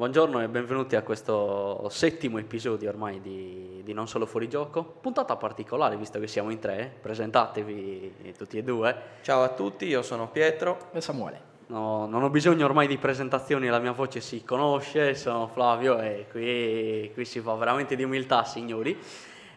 Buongiorno 0.00 0.40
e 0.40 0.48
benvenuti 0.48 0.96
a 0.96 1.02
questo 1.02 1.86
settimo 1.90 2.38
episodio 2.38 2.88
ormai 2.88 3.20
di, 3.20 3.82
di 3.84 3.92
Non 3.92 4.08
Solo 4.08 4.24
Fuori 4.24 4.48
Gioco. 4.48 4.82
Puntata 4.82 5.36
particolare 5.36 5.98
visto 5.98 6.18
che 6.18 6.26
siamo 6.26 6.48
in 6.48 6.58
tre, 6.58 6.90
presentatevi 7.02 8.32
tutti 8.34 8.56
e 8.56 8.62
due. 8.62 8.96
Ciao 9.20 9.42
a 9.42 9.50
tutti, 9.50 9.84
io 9.84 10.00
sono 10.00 10.30
Pietro. 10.30 10.88
E 10.94 11.02
Samuele. 11.02 11.40
No, 11.66 12.06
non 12.06 12.22
ho 12.22 12.30
bisogno 12.30 12.64
ormai 12.64 12.86
di 12.86 12.96
presentazioni, 12.96 13.66
la 13.66 13.78
mia 13.78 13.92
voce 13.92 14.22
si 14.22 14.42
conosce, 14.42 15.14
sono 15.14 15.48
Flavio 15.48 15.98
e 15.98 16.24
qui, 16.30 17.10
qui 17.12 17.26
si 17.26 17.40
fa 17.40 17.54
veramente 17.56 17.94
di 17.94 18.02
umiltà, 18.02 18.44
signori. 18.44 18.98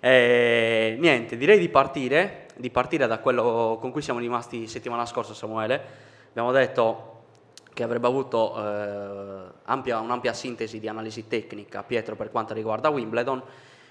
E, 0.02 0.98
niente, 1.00 1.38
direi 1.38 1.58
di 1.58 1.70
partire, 1.70 2.48
di 2.58 2.70
partire 2.70 3.08
da 3.08 3.20
quello 3.20 3.78
con 3.80 3.92
cui 3.92 4.02
siamo 4.02 4.20
rimasti 4.20 4.68
settimana 4.68 5.06
scorsa, 5.06 5.34
Samuele. 5.34 5.82
Abbiamo 6.32 6.52
detto 6.52 7.13
che 7.74 7.84
avrebbe 7.84 8.08
avuto 8.08 8.56
eh, 8.56 9.52
ampia, 9.66 10.00
un'ampia 10.00 10.34
sintesi 10.34 10.80
di 10.80 10.88
analisi 10.88 11.28
tecnica, 11.28 11.84
Pietro, 11.84 12.16
per 12.16 12.30
quanto 12.30 12.54
riguarda 12.54 12.90
Wimbledon, 12.90 13.42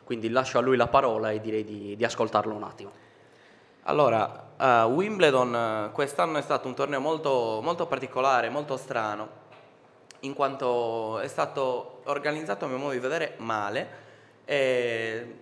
quindi 0.05 0.31
lascio 0.31 0.59
a 0.59 0.61
lui 0.61 0.77
la 0.77 0.87
parola 0.87 1.31
e 1.31 1.41
direi 1.41 1.65
di, 1.65 1.97
di 1.97 2.05
ascoltarlo 2.05 2.55
un 2.55 2.63
attimo. 2.63 2.91
Allora, 3.85 4.51
uh, 4.57 4.91
Wimbledon 4.91 5.91
quest'anno 5.93 6.39
è 6.39 6.43
stato 6.43 6.69
un 6.69 6.75
torneo 6.75 7.01
molto, 7.01 7.61
molto 7.63 7.87
particolare, 7.87 8.49
molto 8.49 8.77
strano, 8.77 9.41
in 10.21 10.35
quanto 10.35 11.19
è 11.19 11.27
stato 11.27 12.03
organizzato 12.05 12.65
a 12.65 12.69
mio 12.69 12.79
modo 12.79 12.93
di 12.93 13.01
vedere 13.01 13.35
male, 13.39 13.89
e 14.45 15.37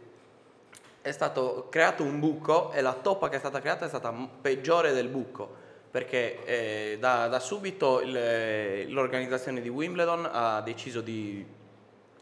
è 1.02 1.10
stato 1.10 1.66
creato 1.68 2.02
un 2.02 2.18
buco 2.18 2.72
e 2.72 2.80
la 2.80 2.94
toppa 2.94 3.28
che 3.28 3.36
è 3.36 3.38
stata 3.38 3.60
creata 3.60 3.84
è 3.84 3.88
stata 3.88 4.12
peggiore 4.40 4.92
del 4.92 5.08
bucco 5.08 5.59
perché 5.90 6.44
eh, 6.44 6.96
da, 7.00 7.26
da, 7.26 7.40
subito 7.40 8.00
il, 8.00 8.92
l'organizzazione 8.92 9.60
di 9.60 9.68
Wimbledon 9.68 10.28
ha 10.30 10.60
deciso 10.60 11.00
di 11.00 11.44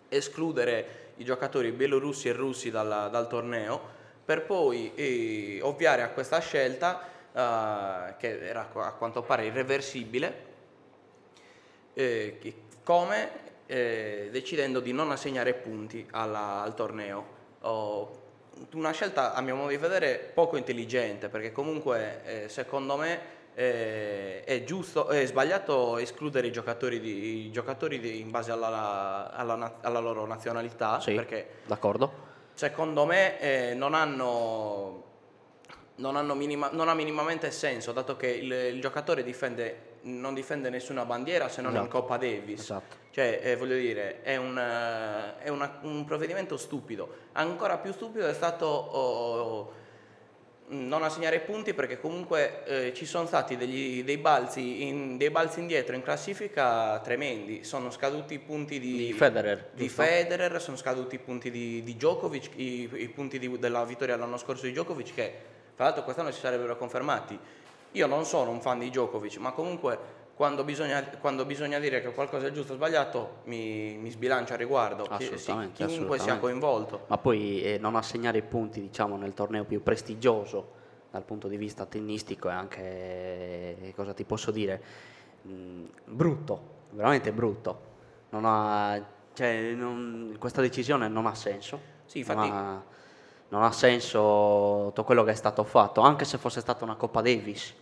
escludere 0.08 1.12
i 1.16 1.24
giocatori 1.24 1.70
bielorussi 1.72 2.28
e 2.28 2.32
russi 2.32 2.70
dal, 2.70 3.08
dal 3.10 3.28
torneo 3.28 3.96
per 4.24 4.44
poi 4.44 4.92
eh, 4.94 5.58
ovviare 5.62 6.02
a 6.02 6.08
questa 6.10 6.38
scelta 6.38 7.02
eh, 7.32 8.14
che 8.18 8.46
era 8.46 8.70
a 8.72 8.92
quanto 8.92 9.22
pare 9.22 9.46
irreversibile 9.46 10.46
eh, 11.92 12.38
come 12.82 13.30
eh, 13.66 14.28
decidendo 14.32 14.80
di 14.80 14.92
non 14.92 15.10
assegnare 15.10 15.52
punti 15.52 16.06
alla, 16.10 16.62
al 16.62 16.74
torneo. 16.74 17.36
Oh, 17.60 18.26
una 18.72 18.92
scelta 18.92 19.34
a 19.34 19.40
mio 19.40 19.56
modo 19.56 19.68
di 19.68 19.76
vedere 19.76 20.30
poco 20.32 20.56
intelligente 20.56 21.28
perché 21.28 21.52
comunque 21.52 22.22
eh, 22.24 22.48
secondo 22.48 22.96
me 22.96 23.36
eh, 23.58 24.44
è, 24.44 24.62
giusto, 24.62 25.08
è 25.08 25.26
sbagliato 25.26 25.98
escludere 25.98 26.46
i 26.46 26.52
giocatori, 26.52 27.00
di, 27.00 27.46
i 27.46 27.50
giocatori 27.50 27.98
di, 27.98 28.20
in 28.20 28.30
base 28.30 28.52
alla, 28.52 29.32
alla, 29.32 29.78
alla, 29.80 29.98
loro 29.98 30.26
nazionalità. 30.26 31.00
Sì, 31.00 31.14
perché 31.14 31.48
d'accordo. 31.66 32.26
Secondo 32.54 33.04
me 33.04 33.40
eh, 33.40 33.74
non, 33.74 33.94
hanno, 33.94 35.02
non, 35.96 36.14
hanno 36.14 36.36
minima, 36.36 36.70
non, 36.70 36.88
ha 36.88 36.94
minimamente 36.94 37.50
senso, 37.50 37.90
dato 37.90 38.16
che 38.16 38.28
il, 38.28 38.52
il 38.52 38.80
giocatore 38.80 39.24
difende, 39.24 39.96
non 40.02 40.34
difende 40.34 40.70
nessuna 40.70 41.04
bandiera 41.04 41.48
se 41.48 41.60
non 41.60 41.72
esatto. 41.72 41.84
in 41.84 41.90
Coppa 41.90 42.16
Davis. 42.16 42.60
Esatto. 42.60 42.96
Cioè, 43.10 43.40
eh, 43.42 43.56
voglio 43.56 43.76
dire, 43.76 44.22
è, 44.22 44.36
un, 44.36 44.56
è 44.56 45.48
una, 45.48 45.80
un, 45.82 46.04
provvedimento 46.04 46.56
stupido. 46.56 47.12
Ancora 47.32 47.78
più 47.78 47.92
stupido 47.92 48.28
è 48.28 48.34
stato... 48.34 48.66
Oh, 48.66 49.77
non 50.68 51.02
assegnare 51.02 51.40
punti 51.40 51.74
perché 51.74 52.00
comunque 52.00 52.64
eh, 52.64 52.94
ci 52.94 53.06
sono 53.06 53.26
stati 53.26 53.56
degli, 53.56 54.04
dei, 54.04 54.18
balzi 54.18 54.86
in, 54.86 55.16
dei, 55.16 55.30
balzi 55.30 55.60
indietro 55.60 55.94
in 55.94 56.02
classifica 56.02 56.98
tremendi, 57.00 57.64
sono 57.64 57.90
scaduti 57.90 58.34
i 58.34 58.38
punti 58.38 58.78
di, 58.78 58.96
di 58.96 59.12
Federer, 59.12 59.70
di 59.72 59.88
Federer 59.88 60.60
sono 60.60 60.76
scaduti 60.76 61.14
i 61.14 61.18
punti 61.18 61.50
di, 61.50 61.82
di 61.82 61.94
Djokovic, 61.94 62.50
i, 62.56 62.88
i 62.92 63.08
punti 63.08 63.38
della 63.58 63.84
vittoria 63.84 64.16
l'anno 64.16 64.36
scorso 64.36 64.66
di 64.66 64.72
Djokovic 64.72 65.14
che 65.14 65.34
tra 65.74 65.84
l'altro 65.86 66.02
quest'anno 66.02 66.30
si 66.32 66.40
sarebbero 66.40 66.76
confermati. 66.76 67.38
Io 67.92 68.06
non 68.06 68.26
sono 68.26 68.50
un 68.50 68.60
fan 68.60 68.80
di 68.80 68.88
Djokovic, 68.88 69.36
ma 69.36 69.52
comunque 69.52 69.98
quando 70.38 70.62
bisogna, 70.62 71.02
quando 71.20 71.44
bisogna 71.44 71.80
dire 71.80 72.00
che 72.00 72.12
qualcosa 72.12 72.46
è 72.46 72.52
giusto 72.52 72.74
o 72.74 72.76
sbagliato 72.76 73.38
mi, 73.46 73.96
mi 73.96 74.08
sbilancio 74.08 74.52
a 74.52 74.56
riguardo, 74.56 75.02
assolutamente, 75.02 75.84
chiunque 75.84 75.84
assolutamente. 75.84 76.22
sia 76.22 76.38
coinvolto. 76.38 77.04
Ma 77.08 77.18
poi 77.18 77.60
eh, 77.64 77.78
non 77.78 77.96
assegnare 77.96 78.40
punti 78.42 78.80
diciamo, 78.80 79.16
nel 79.16 79.34
torneo 79.34 79.64
più 79.64 79.82
prestigioso 79.82 80.76
dal 81.10 81.24
punto 81.24 81.48
di 81.48 81.56
vista 81.56 81.86
tennistico 81.86 82.48
e 82.48 82.52
anche, 82.52 82.80
eh, 82.80 83.92
cosa 83.96 84.14
ti 84.14 84.22
posso 84.22 84.52
dire, 84.52 84.80
mh, 85.42 85.50
mm, 85.50 85.84
brutto, 86.04 86.60
veramente 86.90 87.32
brutto. 87.32 87.80
Non 88.28 88.44
ha, 88.44 89.04
cioè, 89.32 89.72
non, 89.72 90.36
questa 90.38 90.60
decisione 90.60 91.08
non 91.08 91.26
ha 91.26 91.34
senso. 91.34 91.80
Sì, 92.04 92.18
infatti... 92.18 92.48
ha, 92.48 92.80
non 93.48 93.64
ha 93.64 93.72
senso 93.72 94.84
tutto 94.86 95.02
quello 95.02 95.24
che 95.24 95.32
è 95.32 95.34
stato 95.34 95.64
fatto, 95.64 96.00
anche 96.00 96.24
se 96.24 96.38
fosse 96.38 96.60
stata 96.60 96.84
una 96.84 96.94
Coppa 96.94 97.22
Davis, 97.22 97.74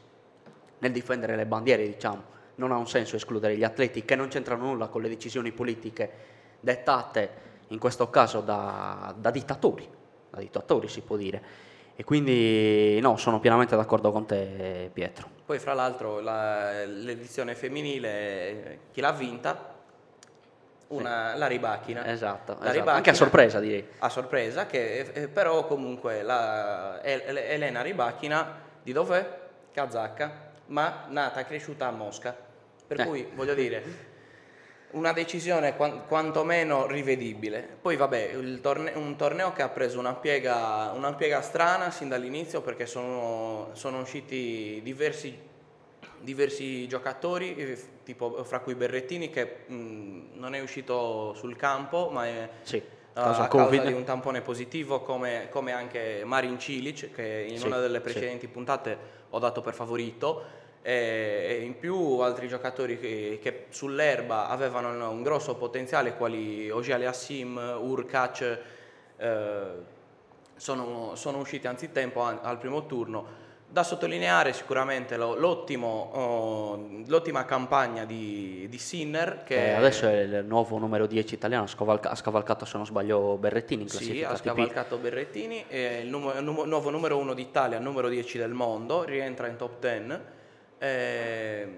nel 0.78 0.92
difendere 0.92 1.36
le 1.36 1.44
bandiere, 1.44 1.86
diciamo 1.86 2.32
non 2.56 2.72
ha 2.72 2.76
un 2.76 2.88
senso 2.88 3.16
escludere 3.16 3.56
gli 3.56 3.64
atleti 3.64 4.04
che 4.04 4.14
non 4.14 4.28
c'entrano 4.28 4.66
nulla 4.66 4.88
con 4.88 5.02
le 5.02 5.08
decisioni 5.08 5.52
politiche 5.52 6.10
dettate 6.60 7.44
in 7.68 7.78
questo 7.78 8.10
caso 8.10 8.40
da, 8.40 9.14
da 9.16 9.30
dittatori, 9.30 9.88
da 10.30 10.38
dittatori 10.38 10.88
si 10.88 11.00
può 11.00 11.16
dire. 11.16 11.64
E 11.96 12.04
quindi 12.04 13.00
no, 13.00 13.16
sono 13.16 13.40
pienamente 13.40 13.74
d'accordo 13.74 14.12
con 14.12 14.26
te 14.26 14.90
Pietro. 14.92 15.28
Poi 15.46 15.58
fra 15.58 15.72
l'altro 15.72 16.20
la, 16.20 16.84
l'edizione 16.84 17.54
femminile, 17.54 18.80
chi 18.92 19.00
l'ha 19.00 19.12
vinta? 19.12 19.74
Una, 20.88 21.32
sì. 21.32 21.38
La 21.38 21.46
Ribachina. 21.46 22.06
Esatto, 22.06 22.52
la 22.52 22.58
esatto. 22.58 22.72
Ribachina, 22.72 22.92
anche 22.92 23.10
a 23.10 23.14
sorpresa 23.14 23.60
direi. 23.60 23.88
A 23.98 24.08
sorpresa, 24.10 24.66
che 24.66 25.10
eh, 25.12 25.28
però 25.28 25.66
comunque 25.66 26.22
la, 26.22 27.02
Elena 27.02 27.80
Ribachina 27.80 28.60
di 28.82 28.92
dov'è? 28.92 29.44
Kazakha, 29.72 30.32
ma 30.66 31.06
nata 31.08 31.40
e 31.40 31.44
cresciuta 31.46 31.86
a 31.86 31.90
Mosca. 31.90 32.45
Per 32.86 33.00
eh. 33.00 33.04
cui 33.04 33.28
voglio 33.34 33.54
dire, 33.54 34.14
una 34.92 35.12
decisione 35.12 35.76
quantomeno 35.76 36.86
rivedibile. 36.86 37.76
Poi 37.80 37.96
vabbè, 37.96 38.58
torne- 38.60 38.92
un 38.94 39.16
torneo 39.16 39.52
che 39.52 39.62
ha 39.62 39.68
preso 39.68 39.98
una 39.98 40.14
piega, 40.14 40.92
una 40.94 41.12
piega 41.14 41.42
strana 41.42 41.90
sin 41.90 42.08
dall'inizio 42.08 42.60
perché 42.62 42.86
sono, 42.86 43.70
sono 43.72 44.00
usciti 44.00 44.80
diversi, 44.82 45.36
diversi, 46.20 46.86
giocatori, 46.86 47.56
eh, 47.56 47.78
tipo 48.04 48.42
fra 48.44 48.60
cui 48.60 48.74
Berrettini 48.74 49.28
che 49.30 49.64
mh, 49.66 50.20
non 50.34 50.54
è 50.54 50.60
uscito 50.60 51.34
sul 51.34 51.56
campo 51.56 52.08
ma 52.10 52.26
è... 52.26 52.48
Sì. 52.62 52.82
A 53.18 53.48
causa 53.48 53.82
di 53.82 53.94
un 53.94 54.04
tampone 54.04 54.42
positivo 54.42 55.00
come, 55.00 55.48
come 55.48 55.72
anche 55.72 56.20
Marin 56.26 56.58
Cilic 56.58 57.12
che 57.12 57.46
in 57.48 57.58
sì, 57.58 57.66
una 57.66 57.78
delle 57.78 58.00
precedenti 58.00 58.44
sì. 58.44 58.52
puntate 58.52 58.98
ho 59.30 59.38
dato 59.38 59.62
per 59.62 59.72
favorito 59.72 60.44
e 60.88 61.62
in 61.64 61.76
più 61.80 62.18
altri 62.20 62.46
giocatori 62.46 63.00
che, 63.00 63.40
che 63.42 63.64
sull'erba 63.70 64.48
avevano 64.48 65.10
un 65.10 65.24
grosso 65.24 65.56
potenziale 65.56 66.14
quali 66.14 66.70
Ogiale 66.70 67.06
Assim, 67.06 67.56
Urkac 67.56 68.58
eh, 69.16 69.66
sono, 70.54 71.16
sono, 71.16 71.38
usciti 71.38 71.66
anzitempo 71.66 72.22
al 72.22 72.58
primo 72.58 72.86
turno. 72.86 73.44
Da 73.68 73.82
sottolineare 73.82 74.52
sicuramente 74.52 75.16
l'ottimo, 75.16 76.10
oh, 76.12 76.88
l'ottima 77.08 77.44
campagna 77.44 78.04
di, 78.04 78.68
di 78.70 78.78
Sinner 78.78 79.42
che 79.42 79.72
eh, 79.72 79.72
adesso 79.72 80.06
è 80.06 80.20
il 80.20 80.44
nuovo 80.46 80.78
numero 80.78 81.08
10 81.08 81.34
italiano, 81.34 81.64
ha, 81.64 81.66
scavalca, 81.66 82.10
ha 82.10 82.14
scavalcato 82.14 82.64
se 82.64 82.76
non 82.76 82.86
sbaglio 82.86 83.36
Berrettini 83.38 83.82
in 83.82 83.88
Sì, 83.88 84.22
ha 84.22 84.36
scavalcato 84.36 84.98
Berrettini, 84.98 85.64
è 85.66 85.98
il, 86.04 86.08
nuovo, 86.08 86.32
il 86.32 86.44
nuovo 86.44 86.90
numero 86.90 87.18
1 87.18 87.34
d'Italia, 87.34 87.80
numero 87.80 88.08
10 88.08 88.38
del 88.38 88.52
mondo, 88.52 89.02
rientra 89.02 89.48
in 89.48 89.56
top 89.56 89.80
10 89.80 90.34
eh, 90.78 91.68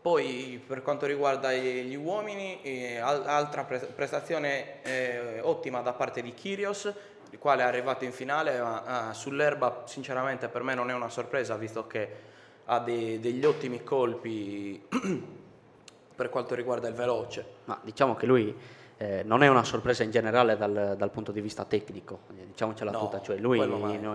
poi 0.00 0.62
per 0.66 0.82
quanto 0.82 1.06
riguarda 1.06 1.52
gli 1.52 1.94
uomini, 1.94 2.62
eh, 2.62 2.98
altra 2.98 3.64
prestazione 3.64 4.82
eh, 4.82 5.40
ottima 5.42 5.80
da 5.82 5.92
parte 5.92 6.22
di 6.22 6.32
Kyrios, 6.32 6.92
il 7.30 7.38
quale 7.38 7.62
è 7.62 7.66
arrivato 7.66 8.04
in 8.04 8.12
finale, 8.12 8.60
ma 8.60 8.82
ah, 8.82 9.12
sull'erba 9.12 9.82
sinceramente 9.84 10.48
per 10.48 10.62
me 10.62 10.74
non 10.74 10.90
è 10.90 10.94
una 10.94 11.10
sorpresa 11.10 11.56
visto 11.56 11.86
che 11.86 12.28
ha 12.64 12.78
dei, 12.78 13.20
degli 13.20 13.44
ottimi 13.44 13.84
colpi 13.84 14.82
per 16.14 16.30
quanto 16.30 16.54
riguarda 16.54 16.88
il 16.88 16.94
veloce. 16.94 17.44
Ma 17.66 17.78
diciamo 17.82 18.14
che 18.16 18.26
lui 18.26 18.56
eh, 19.02 19.22
non 19.24 19.42
è 19.42 19.48
una 19.48 19.64
sorpresa 19.64 20.02
in 20.02 20.10
generale 20.10 20.58
dal, 20.58 20.94
dal 20.98 21.10
punto 21.10 21.32
di 21.32 21.40
vista 21.40 21.64
tecnico, 21.64 22.20
diciamocela 22.48 22.90
no, 22.90 22.98
tutta, 22.98 23.22
cioè 23.22 23.38
lui 23.38 23.56
in, 23.56 23.64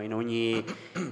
in, 0.03 0.13
ogni, 0.13 0.63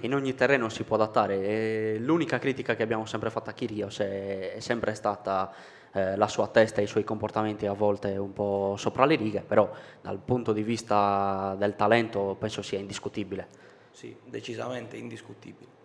in, 0.02 0.14
ogni, 0.14 0.36
terreno 0.36 0.70
si 0.70 0.84
può 0.84 0.96
adattare. 0.96 1.42
E 1.42 1.98
l'unica 2.00 2.38
critica 2.38 2.76
che 2.76 2.84
abbiamo 2.84 3.08
sempre 3.08 3.32
fatto 3.32 3.50
a 3.50 3.54
Kirios 3.54 3.98
è, 3.98 4.54
è 4.54 4.60
sempre 4.60 4.94
stata 4.94 5.52
eh, 5.92 6.16
la 6.16 6.28
sua 6.28 6.50
testa 6.50 6.82
e 6.82 6.84
i 6.84 6.88
suoi 6.88 7.04
comportamenti 7.04 7.66
a 7.66 7.74
volte 7.74 8.16
un 8.16 8.32
po' 8.32 8.76
sopra 8.78 9.06
le 9.06 9.16
righe, 9.16 9.42
però 9.42 9.68
dal 10.02 10.20
punto 10.20 10.54
di 10.54 10.62
vista 10.62 11.56
del 11.58 11.76
talento 11.76 12.36
penso 12.38 12.62
sia 12.62 12.78
indiscutibile. 12.78 13.48
Sì, 13.90 14.16
decisamente 14.24 14.98
indiscutibile. 14.98 15.83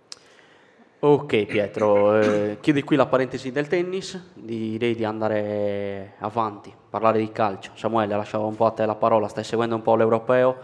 Ok 1.00 1.44
Pietro, 1.44 2.20
eh, 2.20 2.58
chiudi 2.60 2.82
qui 2.82 2.96
la 2.96 3.06
parentesi 3.06 3.52
del 3.52 3.68
tennis, 3.68 4.20
direi 4.34 4.96
di 4.96 5.04
andare 5.04 6.14
avanti, 6.18 6.74
parlare 6.90 7.20
di 7.20 7.30
calcio. 7.30 7.70
Samuele, 7.74 8.16
lasciavo 8.16 8.48
un 8.48 8.56
po' 8.56 8.66
a 8.66 8.72
te 8.72 8.84
la 8.84 8.96
parola, 8.96 9.28
stai 9.28 9.44
seguendo 9.44 9.76
un 9.76 9.82
po' 9.82 9.94
l'europeo, 9.94 10.56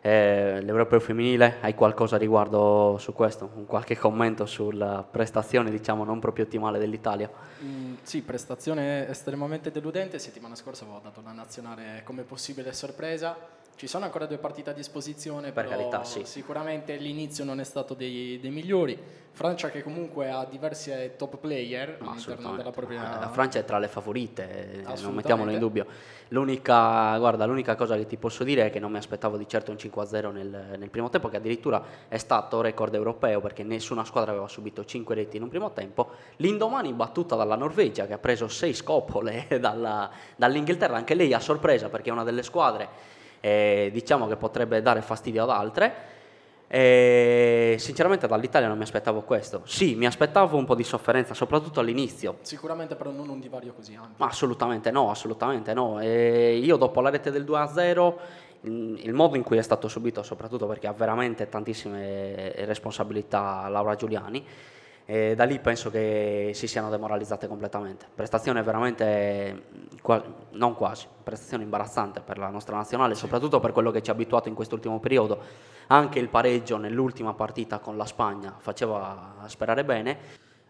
eh, 0.00 0.60
l'europeo 0.60 0.98
femminile, 0.98 1.58
hai 1.60 1.76
qualcosa 1.76 2.16
riguardo 2.16 2.96
su 2.98 3.12
questo? 3.12 3.48
Un 3.54 3.66
qualche 3.66 3.96
commento 3.96 4.44
sulla 4.44 5.06
prestazione 5.08 5.70
diciamo 5.70 6.02
non 6.02 6.18
proprio 6.18 6.46
ottimale 6.46 6.80
dell'Italia? 6.80 7.30
Mm, 7.62 7.94
sì, 8.02 8.22
prestazione 8.22 9.08
estremamente 9.08 9.70
deludente, 9.70 10.18
settimana 10.18 10.56
scorsa 10.56 10.82
avevo 10.82 10.98
dato 11.00 11.20
la 11.22 11.30
nazionale 11.30 12.02
come 12.02 12.22
possibile 12.22 12.72
sorpresa, 12.72 13.36
ci 13.80 13.86
sono 13.86 14.04
ancora 14.04 14.26
due 14.26 14.36
partite 14.36 14.68
a 14.68 14.72
disposizione, 14.74 15.52
Per 15.52 15.64
però 15.64 15.74
carità, 15.74 16.04
sì. 16.04 16.26
sicuramente 16.26 16.96
l'inizio 16.96 17.44
non 17.44 17.60
è 17.60 17.64
stato 17.64 17.94
dei, 17.94 18.38
dei 18.38 18.50
migliori. 18.50 18.98
Francia 19.32 19.70
che 19.70 19.82
comunque 19.82 20.28
ha 20.28 20.44
diversi 20.44 20.90
eh, 20.90 21.16
top 21.16 21.38
player 21.38 21.96
No, 21.98 22.10
all'interno 22.10 22.56
della 22.56 22.72
propria... 22.72 23.00
La 23.18 23.30
Francia 23.30 23.58
è 23.58 23.64
tra 23.64 23.78
le 23.78 23.88
favorite, 23.88 24.84
eh, 24.86 25.00
non 25.00 25.14
mettiamolo 25.14 25.50
in 25.50 25.58
dubbio. 25.58 25.86
L'unica, 26.28 27.16
guarda, 27.16 27.46
l'unica 27.46 27.74
cosa 27.74 27.96
che 27.96 28.06
ti 28.06 28.18
posso 28.18 28.44
dire 28.44 28.66
è 28.66 28.70
che 28.70 28.80
non 28.80 28.92
mi 28.92 28.98
aspettavo 28.98 29.38
di 29.38 29.48
certo 29.48 29.70
un 29.70 29.78
5-0 29.78 30.30
nel, 30.30 30.76
nel 30.76 30.90
primo 30.90 31.08
tempo, 31.08 31.28
che 31.28 31.38
addirittura 31.38 31.82
è 32.06 32.18
stato 32.18 32.60
record 32.60 32.92
europeo 32.94 33.40
perché 33.40 33.62
nessuna 33.62 34.04
squadra 34.04 34.32
aveva 34.32 34.46
subito 34.46 34.84
5 34.84 35.14
reti 35.14 35.38
in 35.38 35.44
un 35.44 35.48
primo 35.48 35.72
tempo. 35.72 36.10
L'indomani 36.36 36.92
battuta 36.92 37.34
dalla 37.34 37.56
Norvegia 37.56 38.06
che 38.06 38.12
ha 38.12 38.18
preso 38.18 38.46
6 38.46 38.74
scopole 38.74 39.46
dalla- 39.58 40.10
dall'Inghilterra, 40.36 40.96
anche 40.96 41.14
lei 41.14 41.32
a 41.32 41.40
sorpresa 41.40 41.88
perché 41.88 42.10
è 42.10 42.12
una 42.12 42.24
delle 42.24 42.42
squadre 42.42 43.09
eh, 43.40 43.90
diciamo 43.92 44.26
che 44.26 44.36
potrebbe 44.36 44.82
dare 44.82 45.02
fastidio 45.02 45.42
ad 45.42 45.50
altre. 45.50 46.08
E 46.72 47.74
sinceramente 47.80 48.28
dall'Italia 48.28 48.68
non 48.68 48.76
mi 48.76 48.84
aspettavo 48.84 49.22
questo. 49.22 49.62
Sì, 49.64 49.96
mi 49.96 50.06
aspettavo 50.06 50.56
un 50.56 50.64
po' 50.64 50.76
di 50.76 50.84
sofferenza, 50.84 51.34
soprattutto 51.34 51.80
all'inizio. 51.80 52.36
Sicuramente 52.42 52.94
però 52.94 53.10
non 53.10 53.28
un 53.28 53.40
divario 53.40 53.72
così 53.72 53.96
ampio. 53.96 54.14
Ma 54.18 54.26
assolutamente 54.26 54.92
no, 54.92 55.10
assolutamente 55.10 55.74
no. 55.74 55.98
E 55.98 56.58
io 56.62 56.76
dopo 56.76 57.00
la 57.00 57.10
rete 57.10 57.32
del 57.32 57.44
2-0, 57.44 58.14
mm, 58.68 58.96
il 58.98 59.12
modo 59.12 59.34
in 59.34 59.42
cui 59.42 59.58
è 59.58 59.62
stato 59.62 59.88
subito, 59.88 60.22
soprattutto 60.22 60.68
perché 60.68 60.86
ha 60.86 60.92
veramente 60.92 61.48
tantissime 61.48 62.52
responsabilità 62.64 63.66
Laura 63.68 63.96
Giuliani, 63.96 64.46
e 65.10 65.34
da 65.34 65.42
lì 65.42 65.58
penso 65.58 65.90
che 65.90 66.52
si 66.54 66.68
siano 66.68 66.88
demoralizzate 66.88 67.48
completamente. 67.48 68.06
Prestazione 68.14 68.62
veramente, 68.62 69.52
mm, 69.52 69.96
qua- 70.00 70.22
non 70.52 70.76
quasi, 70.76 71.08
prestazione 71.24 71.64
imbarazzante 71.64 72.20
per 72.20 72.38
la 72.38 72.48
nostra 72.48 72.76
nazionale, 72.76 73.16
soprattutto 73.16 73.58
per 73.58 73.72
quello 73.72 73.90
che 73.90 74.02
ci 74.02 74.10
ha 74.10 74.12
abituato 74.12 74.48
in 74.48 74.54
quest'ultimo 74.54 75.00
periodo. 75.00 75.42
Anche 75.88 76.20
il 76.20 76.28
pareggio 76.28 76.76
nell'ultima 76.76 77.34
partita 77.34 77.80
con 77.80 77.96
la 77.96 78.06
Spagna 78.06 78.54
faceva 78.60 79.34
sperare 79.48 79.84
bene. 79.84 80.18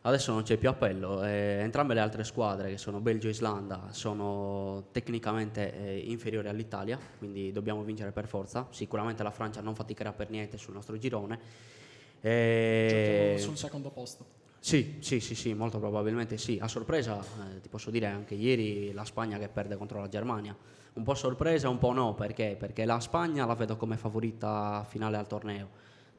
Adesso 0.00 0.32
non 0.32 0.42
c'è 0.42 0.56
più 0.56 0.70
appello, 0.70 1.22
eh, 1.22 1.58
entrambe 1.60 1.92
le 1.92 2.00
altre 2.00 2.24
squadre 2.24 2.70
che 2.70 2.78
sono 2.78 3.00
Belgio 3.00 3.26
e 3.28 3.32
Islanda 3.32 3.88
sono 3.90 4.84
tecnicamente 4.90 5.74
eh, 5.74 5.98
inferiori 5.98 6.48
all'Italia, 6.48 6.98
quindi 7.18 7.52
dobbiamo 7.52 7.82
vincere 7.82 8.10
per 8.10 8.26
forza. 8.26 8.66
Sicuramente 8.70 9.22
la 9.22 9.30
Francia 9.30 9.60
non 9.60 9.74
faticherà 9.74 10.14
per 10.14 10.30
niente 10.30 10.56
sul 10.56 10.72
nostro 10.72 10.96
girone. 10.96 11.78
Eh, 12.20 13.34
Giochiamo 13.36 13.38
sul 13.38 13.56
secondo 13.56 13.90
posto. 13.90 14.26
sì, 14.58 14.98
sì, 15.00 15.20
sì, 15.20 15.34
sì, 15.34 15.54
molto 15.54 15.78
probabilmente 15.78 16.36
sì. 16.38 16.58
A 16.60 16.68
sorpresa, 16.68 17.18
eh, 17.54 17.60
ti 17.60 17.68
posso 17.68 17.90
dire 17.90 18.06
anche 18.06 18.34
ieri 18.34 18.92
la 18.92 19.04
Spagna 19.04 19.38
che 19.38 19.48
perde 19.48 19.76
contro 19.76 20.00
la 20.00 20.08
Germania. 20.08 20.56
Un 20.92 21.02
po' 21.04 21.14
sorpresa, 21.14 21.68
un 21.68 21.78
po' 21.78 21.92
no, 21.92 22.14
perché? 22.14 22.56
Perché 22.58 22.84
la 22.84 23.00
Spagna 23.00 23.46
la 23.46 23.54
vedo 23.54 23.76
come 23.76 23.96
favorita 23.96 24.84
finale 24.88 25.16
al 25.16 25.26
torneo, 25.26 25.68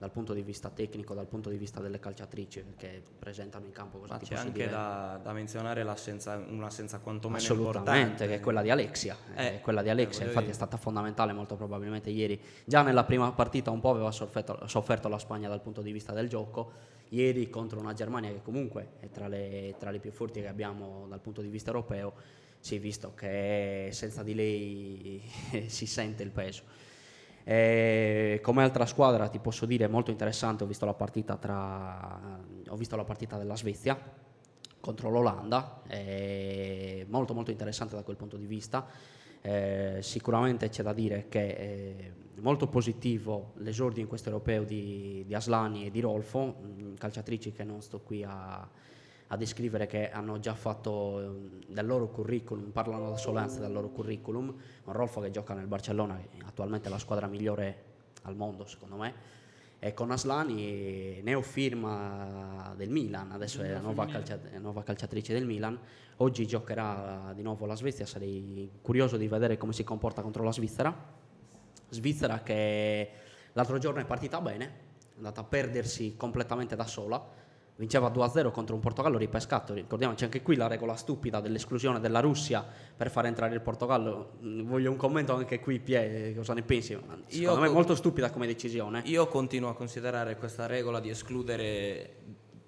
dal 0.01 0.09
punto 0.09 0.33
di 0.33 0.41
vista 0.41 0.71
tecnico, 0.71 1.13
dal 1.13 1.27
punto 1.27 1.51
di 1.51 1.57
vista 1.57 1.79
delle 1.79 1.99
calciatrici 1.99 2.73
che 2.75 3.03
presentano 3.19 3.65
in 3.65 3.71
campo 3.71 3.99
cosa 3.99 4.13
Ma 4.13 4.19
c'è 4.19 4.33
anche 4.33 4.67
da, 4.67 5.19
da 5.21 5.31
menzionare 5.31 5.83
l'assenza, 5.83 6.37
un'assenza 6.37 6.97
quantomeno 6.97 7.53
importante. 7.53 8.25
che 8.25 8.33
è 8.33 8.39
quella 8.39 8.63
di 8.63 8.71
Alexia. 8.71 9.15
Eh, 9.35 9.45
eh, 9.45 9.59
quella 9.61 9.83
di 9.83 9.89
Alexia, 9.89 10.21
voglio 10.21 10.29
infatti 10.29 10.45
dire. 10.45 10.53
è 10.53 10.55
stata 10.55 10.77
fondamentale 10.77 11.33
molto 11.33 11.55
probabilmente 11.55 12.09
ieri. 12.09 12.41
Già 12.65 12.81
nella 12.81 13.03
prima 13.03 13.31
partita 13.33 13.69
un 13.69 13.79
po' 13.79 13.91
aveva 13.91 14.09
sofferto, 14.09 14.65
sofferto 14.65 15.07
la 15.07 15.19
Spagna 15.19 15.47
dal 15.47 15.61
punto 15.61 15.83
di 15.83 15.91
vista 15.91 16.13
del 16.13 16.27
gioco. 16.27 16.71
Ieri 17.09 17.51
contro 17.51 17.79
una 17.79 17.93
Germania 17.93 18.31
che 18.31 18.41
comunque 18.41 18.93
è 19.01 19.09
tra 19.11 19.27
le, 19.27 19.75
tra 19.77 19.91
le 19.91 19.99
più 19.99 20.11
forti 20.11 20.41
che 20.41 20.47
abbiamo 20.47 21.05
dal 21.09 21.19
punto 21.19 21.41
di 21.41 21.47
vista 21.49 21.69
europeo, 21.69 22.13
si 22.59 22.75
è 22.75 22.79
visto 22.79 23.13
che 23.13 23.89
senza 23.91 24.23
di 24.23 24.33
lei 24.33 25.21
si 25.67 25.85
sente 25.85 26.23
il 26.23 26.31
peso. 26.31 26.89
E 27.43 28.39
come 28.41 28.63
altra 28.63 28.85
squadra 28.85 29.27
ti 29.27 29.39
posso 29.39 29.65
dire 29.65 29.87
molto 29.87 30.11
interessante, 30.11 30.63
ho 30.63 30.67
visto 30.67 30.85
la 30.85 30.93
partita, 30.93 31.37
tra, 31.37 32.39
visto 32.75 32.95
la 32.95 33.03
partita 33.03 33.37
della 33.37 33.55
Svezia 33.55 33.99
contro 34.79 35.09
l'Olanda, 35.09 35.81
molto 37.07 37.33
molto 37.33 37.51
interessante 37.51 37.95
da 37.95 38.03
quel 38.03 38.17
punto 38.17 38.37
di 38.37 38.45
vista. 38.45 38.85
Eh, 39.43 39.97
sicuramente 40.01 40.69
c'è 40.69 40.83
da 40.83 40.93
dire 40.93 41.25
che 41.27 41.55
è 41.55 42.11
molto 42.41 42.67
positivo 42.67 43.53
l'esordio 43.57 44.01
in 44.01 44.07
questo 44.07 44.29
europeo 44.29 44.63
di, 44.63 45.23
di 45.25 45.33
Aslani 45.33 45.87
e 45.87 45.91
di 45.91 45.99
Rolfo, 45.99 46.55
calciatrici 46.97 47.51
che 47.51 47.63
non 47.63 47.81
sto 47.81 48.01
qui 48.01 48.23
a, 48.23 48.67
a 49.31 49.37
descrivere 49.37 49.87
che 49.87 50.11
hanno 50.11 50.39
già 50.39 50.53
fatto 50.55 51.21
eh, 51.21 51.73
del 51.73 51.85
loro 51.85 52.09
curriculum, 52.09 52.71
parlano 52.71 53.11
da 53.11 53.41
anzi 53.41 53.59
del 53.59 53.71
loro 53.71 53.89
curriculum, 53.89 54.53
un 54.83 54.93
Rolfo 54.93 55.21
che 55.21 55.31
gioca 55.31 55.53
nel 55.53 55.67
Barcellona, 55.67 56.17
che 56.17 56.37
è 56.37 56.45
attualmente 56.45 56.89
la 56.89 56.97
squadra 56.97 57.27
migliore 57.27 57.89
al 58.23 58.35
mondo 58.35 58.65
secondo 58.65 58.97
me, 58.97 59.13
e 59.79 59.93
con 59.93 60.11
Aslani 60.11 61.21
neofirma 61.21 62.73
del 62.75 62.89
Milan, 62.89 63.31
adesso 63.31 63.61
è 63.61 63.71
la 63.71 63.79
nuova, 63.79 64.05
calcia- 64.05 64.37
nuova 64.59 64.83
calciatrice 64.83 65.31
del 65.31 65.45
Milan, 65.45 65.79
oggi 66.17 66.45
giocherà 66.45 67.31
di 67.33 67.41
nuovo 67.41 67.65
la 67.65 67.75
Svezia, 67.75 68.05
sarei 68.05 68.69
curioso 68.81 69.15
di 69.15 69.29
vedere 69.29 69.57
come 69.57 69.71
si 69.71 69.85
comporta 69.85 70.21
contro 70.21 70.43
la 70.43 70.51
Svizzera, 70.51 70.93
Svizzera 71.87 72.41
che 72.41 73.11
l'altro 73.53 73.77
giorno 73.77 74.01
è 74.01 74.05
partita 74.05 74.41
bene, 74.41 74.65
è 74.65 75.15
andata 75.15 75.39
a 75.39 75.45
perdersi 75.45 76.15
completamente 76.17 76.75
da 76.75 76.85
sola, 76.85 77.39
vinceva 77.81 78.11
2-0 78.11 78.51
contro 78.51 78.75
un 78.75 78.81
Portogallo 78.81 79.17
ripescato, 79.17 79.73
ricordiamoci 79.73 80.23
anche 80.23 80.43
qui 80.43 80.55
la 80.55 80.67
regola 80.67 80.95
stupida 80.95 81.41
dell'esclusione 81.41 81.99
della 81.99 82.19
Russia 82.19 82.63
per 82.95 83.09
far 83.09 83.25
entrare 83.25 83.55
il 83.55 83.61
Portogallo, 83.61 84.33
voglio 84.39 84.91
un 84.91 84.97
commento 84.97 85.33
anche 85.33 85.59
qui 85.59 85.79
Pie, 85.79 86.35
cosa 86.35 86.53
ne 86.53 86.61
pensi? 86.61 86.89
Secondo 86.89 87.25
Io 87.29 87.59
me 87.59 87.67
è 87.67 87.71
molto 87.71 87.95
stupida 87.95 88.29
come 88.29 88.45
decisione. 88.45 89.01
Io 89.05 89.25
continuo 89.27 89.69
a 89.69 89.73
considerare 89.73 90.37
questa 90.37 90.67
regola 90.67 90.99
di 90.99 91.09
escludere 91.09 92.17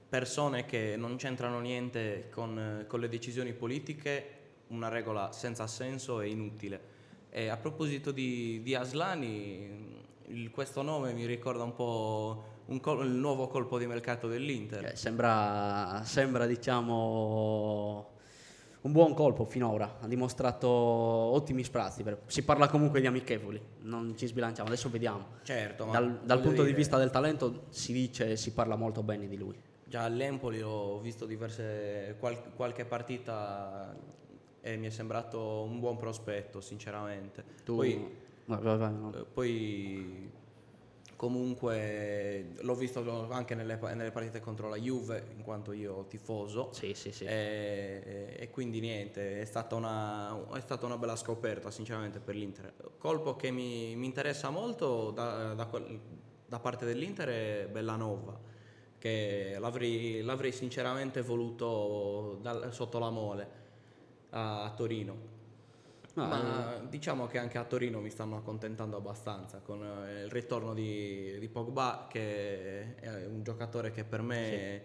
persone 0.09 0.65
che 0.65 0.95
non 0.97 1.15
c'entrano 1.17 1.59
niente 1.59 2.29
con, 2.31 2.85
con 2.87 2.99
le 2.99 3.07
decisioni 3.07 3.53
politiche 3.53 4.39
una 4.69 4.87
regola 4.87 5.31
senza 5.31 5.67
senso 5.67 6.21
e 6.21 6.29
inutile. 6.29 6.81
E 7.29 7.49
a 7.49 7.57
proposito 7.57 8.11
di, 8.11 8.61
di 8.63 8.73
Aslani, 8.73 10.01
il- 10.29 10.49
questo 10.49 10.81
nome 10.81 11.13
mi 11.13 11.27
ricorda 11.27 11.61
un 11.63 11.75
po' 11.75 12.45
col- 12.79 13.05
il 13.05 13.11
nuovo 13.11 13.47
colpo 13.47 13.77
di 13.77 13.85
mercato 13.85 14.27
dell'Inter. 14.27 14.85
Eh, 14.85 14.95
sembra, 14.95 16.01
sembra 16.03 16.45
diciamo 16.45 18.11
un 18.81 18.91
buon 18.91 19.13
colpo 19.13 19.45
finora, 19.45 19.97
ha 20.01 20.07
dimostrato 20.07 20.67
ottimi 20.67 21.63
sprazzi, 21.63 22.03
si 22.25 22.43
parla 22.43 22.67
comunque 22.67 22.99
di 22.99 23.07
amichevoli, 23.07 23.61
non 23.81 24.13
ci 24.17 24.27
sbilanciamo, 24.27 24.67
adesso 24.67 24.89
vediamo. 24.89 25.25
Certo, 25.43 25.85
Dal, 25.85 26.19
dal 26.23 26.41
punto 26.41 26.61
di 26.61 26.67
dire, 26.67 26.77
vista 26.77 26.97
del 26.97 27.09
talento 27.09 27.65
si 27.69 27.93
dice, 27.93 28.35
si 28.35 28.51
parla 28.51 28.75
molto 28.75 29.01
bene 29.01 29.27
di 29.27 29.37
lui. 29.37 29.57
Già 29.85 30.03
all'Empoli 30.03 30.61
ho 30.61 30.99
visto 30.99 31.25
diverse, 31.25 32.15
qual- 32.19 32.53
qualche 32.55 32.83
partita 32.83 33.95
e 34.59 34.75
mi 34.75 34.87
è 34.87 34.89
sembrato 34.89 35.61
un 35.63 35.79
buon 35.79 35.97
prospetto, 35.97 36.59
sinceramente. 36.59 37.43
Tu, 37.63 37.75
Poi, 37.75 38.15
vai, 38.45 38.59
vai, 38.61 38.77
vai, 38.77 38.93
no. 38.93 39.25
poi 39.33 40.31
comunque 41.15 42.53
l'ho 42.61 42.75
visto 42.75 43.29
anche 43.31 43.55
nelle, 43.55 43.77
nelle 43.93 44.11
partite 44.11 44.39
contro 44.39 44.69
la 44.69 44.77
Juve, 44.77 45.27
in 45.35 45.43
quanto 45.43 45.71
io 45.71 46.05
tifoso. 46.07 46.69
Sì, 46.73 46.93
sì, 46.93 47.11
sì. 47.11 47.25
E, 47.25 48.35
e 48.37 48.49
quindi 48.49 48.79
niente, 48.79 49.41
è 49.41 49.45
stata, 49.45 49.75
una, 49.75 50.37
è 50.53 50.59
stata 50.59 50.85
una 50.85 50.97
bella 50.97 51.15
scoperta 51.15 51.71
sinceramente 51.71 52.19
per 52.19 52.35
l'Inter. 52.35 52.73
Colpo 52.97 53.35
che 53.35 53.51
mi, 53.51 53.95
mi 53.95 54.05
interessa 54.05 54.49
molto 54.49 55.11
da, 55.11 55.53
da 55.53 55.67
da 56.45 56.59
parte 56.59 56.85
dell'Inter 56.85 57.29
è 57.29 57.67
Bellanova, 57.71 58.39
che 58.99 59.55
l'avrei, 59.59 60.21
l'avrei 60.21 60.51
sinceramente 60.51 61.23
voluto 61.23 62.37
dal- 62.41 62.71
sotto 62.71 62.99
la 62.99 63.09
mole 63.09 63.47
a, 64.29 64.63
a 64.63 64.69
Torino. 64.71 65.32
No, 66.15 66.27
Ma 66.27 66.79
diciamo 66.87 67.25
che 67.25 67.39
anche 67.39 67.57
a 67.57 67.63
Torino 67.63 67.99
mi 67.99 68.11
stanno 68.11 68.37
accontentando 68.37 68.97
abbastanza 68.97 69.61
con 69.61 69.83
eh, 69.83 70.25
il 70.25 70.29
ritorno 70.29 70.75
di, 70.75 71.39
di 71.39 71.47
Pogba, 71.49 72.05
che 72.07 72.95
è 72.95 73.25
un 73.25 73.41
giocatore 73.41 73.91
che 73.91 74.03
per 74.03 74.21
me 74.21 74.81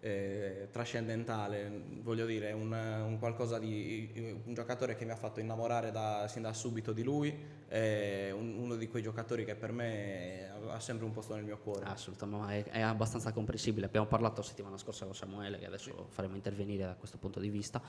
eh, 0.00 0.68
trascendentale, 0.70 1.84
voglio 2.02 2.26
dire, 2.26 2.52
un, 2.52 2.72
un, 2.72 3.18
qualcosa 3.20 3.60
di 3.60 4.40
un 4.44 4.52
giocatore 4.54 4.96
che 4.96 5.04
mi 5.04 5.12
ha 5.12 5.16
fatto 5.16 5.38
innamorare 5.38 5.92
da, 5.92 6.26
sin 6.28 6.42
da 6.42 6.52
subito 6.52 6.92
di 6.92 7.04
lui, 7.04 7.36
è 7.68 8.30
un, 8.32 8.56
uno 8.58 8.74
di 8.74 8.88
quei 8.88 9.02
giocatori 9.02 9.44
che 9.44 9.54
per 9.54 9.70
me 9.70 10.50
ha 10.70 10.80
sempre 10.80 11.04
un 11.04 11.12
posto 11.12 11.34
nel 11.34 11.44
mio 11.44 11.58
cuore. 11.58 11.84
Assolutamente, 11.84 12.70
è, 12.70 12.78
è 12.78 12.80
abbastanza 12.80 13.32
comprensibile. 13.32 13.86
Abbiamo 13.86 14.06
parlato 14.06 14.42
settimana 14.42 14.76
scorsa 14.76 15.04
con 15.04 15.14
Samuele, 15.14 15.58
che 15.58 15.66
adesso 15.66 16.06
sì. 16.08 16.14
faremo 16.14 16.34
intervenire 16.34 16.84
da 16.84 16.94
questo 16.94 17.18
punto 17.18 17.38
di 17.38 17.48
vista. 17.48 17.80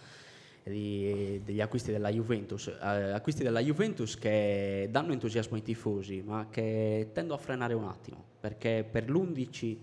Di, 0.63 1.42
degli 1.44 1.62
acquisti 1.62 1.92
della 1.92 2.12
Juventus, 2.12 2.68
eh, 2.68 3.12
acquisti 3.12 3.42
della 3.42 3.60
Juventus 3.60 4.16
che 4.18 4.88
danno 4.92 5.13
entusiasmo 5.13 5.56
ai 5.56 5.63
tifosi, 5.63 6.22
ma 6.22 6.48
che 6.50 7.10
tendo 7.12 7.34
a 7.34 7.38
frenare 7.38 7.74
un 7.74 7.86
attimo, 7.86 8.24
perché 8.39 8.86
per 8.89 9.10
l'11 9.10 9.78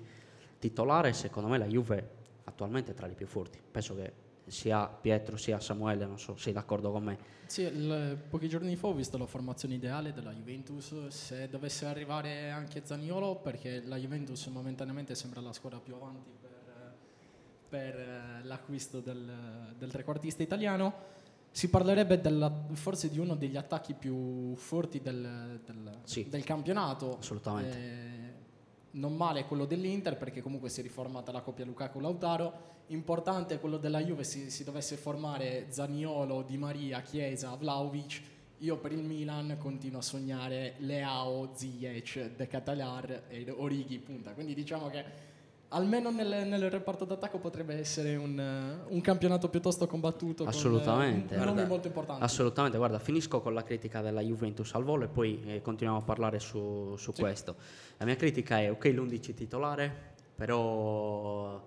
titolare 0.59 1.13
secondo 1.13 1.49
me 1.49 1.59
la 1.59 1.67
Juve 1.67 2.09
attualmente 2.45 2.93
è 2.93 2.95
tra 2.95 3.07
le 3.07 3.15
più 3.15 3.27
forti. 3.27 3.59
Penso 3.71 3.97
che 3.97 4.13
sia 4.47 4.87
Pietro 4.87 5.37
sia 5.37 5.59
Samuele, 5.59 6.07
non 6.07 6.19
so, 6.19 6.37
sei 6.37 6.53
d'accordo 6.53 6.93
con 6.93 7.03
me? 7.03 7.19
Sì, 7.47 7.63
il, 7.63 8.19
pochi 8.29 8.49
giorni 8.49 8.77
fa 8.77 8.89
ho 8.89 8.95
visto 8.95 9.19
la 9.19 9.27
formazione 9.27 9.75
ideale 9.75 10.13
della 10.13 10.33
Juventus, 10.33 11.09
se 11.09 11.49
dovesse 11.49 11.87
arrivare 11.87 12.51
anche 12.51 12.83
Zaniolo, 12.85 13.37
perché 13.37 13.83
la 13.85 13.97
Juventus 13.97 14.47
momentaneamente 14.47 15.15
sembra 15.15 15.41
la 15.41 15.53
squadra 15.53 15.79
più 15.81 15.95
avanti 15.95 16.46
per, 17.77 17.95
eh, 17.99 18.45
l'acquisto 18.45 19.01
del, 19.01 19.75
del 19.77 19.91
trequartista 19.91 20.43
italiano, 20.43 21.15
si 21.51 21.69
parlerebbe 21.69 22.21
della, 22.21 22.51
forse 22.73 23.11
di 23.11 23.19
uno 23.19 23.35
degli 23.35 23.57
attacchi 23.57 23.93
più 23.93 24.55
forti 24.57 25.01
del, 25.03 25.61
del, 25.65 25.99
sì, 26.05 26.27
del 26.31 26.43
campionato. 26.43 27.19
Assolutamente. 27.19 27.79
Eh, 27.79 28.35
non 28.93 29.15
male 29.15 29.45
quello 29.45 29.67
dell'Inter 29.67 30.17
perché 30.17 30.41
comunque 30.41 30.71
si 30.71 30.81
è 30.81 30.83
riformata 30.83 31.31
la 31.33 31.43
coppia 31.43 31.67
Lukaku-Lautaro, 31.67 32.53
importante 32.87 33.61
quello 33.61 33.77
della 33.77 34.03
Juve 34.03 34.25
si, 34.25 34.51
si 34.51 34.65
dovesse 34.65 34.97
formare 34.97 35.67
Zaniolo, 35.69 36.43
Di 36.43 36.57
Maria, 36.57 37.03
Chiesa, 37.03 37.55
Vlaovic, 37.57 38.23
io 38.59 38.79
per 38.79 38.93
il 38.93 39.03
Milan 39.03 39.57
continuo 39.59 39.99
a 39.99 40.03
sognare 40.03 40.77
Leao, 40.79 41.51
Ziyech, 41.55 42.37
De 42.37 42.47
Catalar 42.47 43.25
e 43.29 43.51
Orighi, 43.51 43.99
punta. 43.99 44.33
Quindi 44.33 44.55
diciamo 44.55 44.89
che 44.89 45.35
almeno 45.77 46.11
nel, 46.11 46.47
nel, 46.47 46.71
reparto 46.71 47.05
d'attacco 47.05 47.39
potrebbe 47.39 47.75
essere 47.79 48.17
un, 48.17 48.39
un 48.89 49.01
campionato 49.01 49.49
piuttosto 49.49 49.87
combattuto 49.87 50.45
assolutamente. 50.45 51.37
con 51.37 51.45
nomi 51.45 51.67
molto 51.67 51.87
importanti. 51.87 52.23
assolutamente. 52.23 52.79
Guarda 52.79 52.99
finisco 52.99 53.41
con 53.41 53.55
la 53.55 53.63
critica 53.63 54.01
della 54.01 54.23
Juventus 54.23 54.75
al 54.75 54.85
volo 54.85 55.05
e 55.05 55.09
poi 55.09 55.43
eh, 55.47 55.63
continuiamo 55.63 56.03
a 56.03 56.05
parlare 56.05 56.41
su, 56.41 56.95
su 56.97 57.13
sì. 57.13 57.21
questo. 57.21 57.57
La 57.99 58.07
mia 58.07 58.17
critica 58.17 58.59
è 58.59 58.71
ok 58.71 58.85
l'11 58.87 59.35
titolare 59.35 60.15
però 60.37 61.67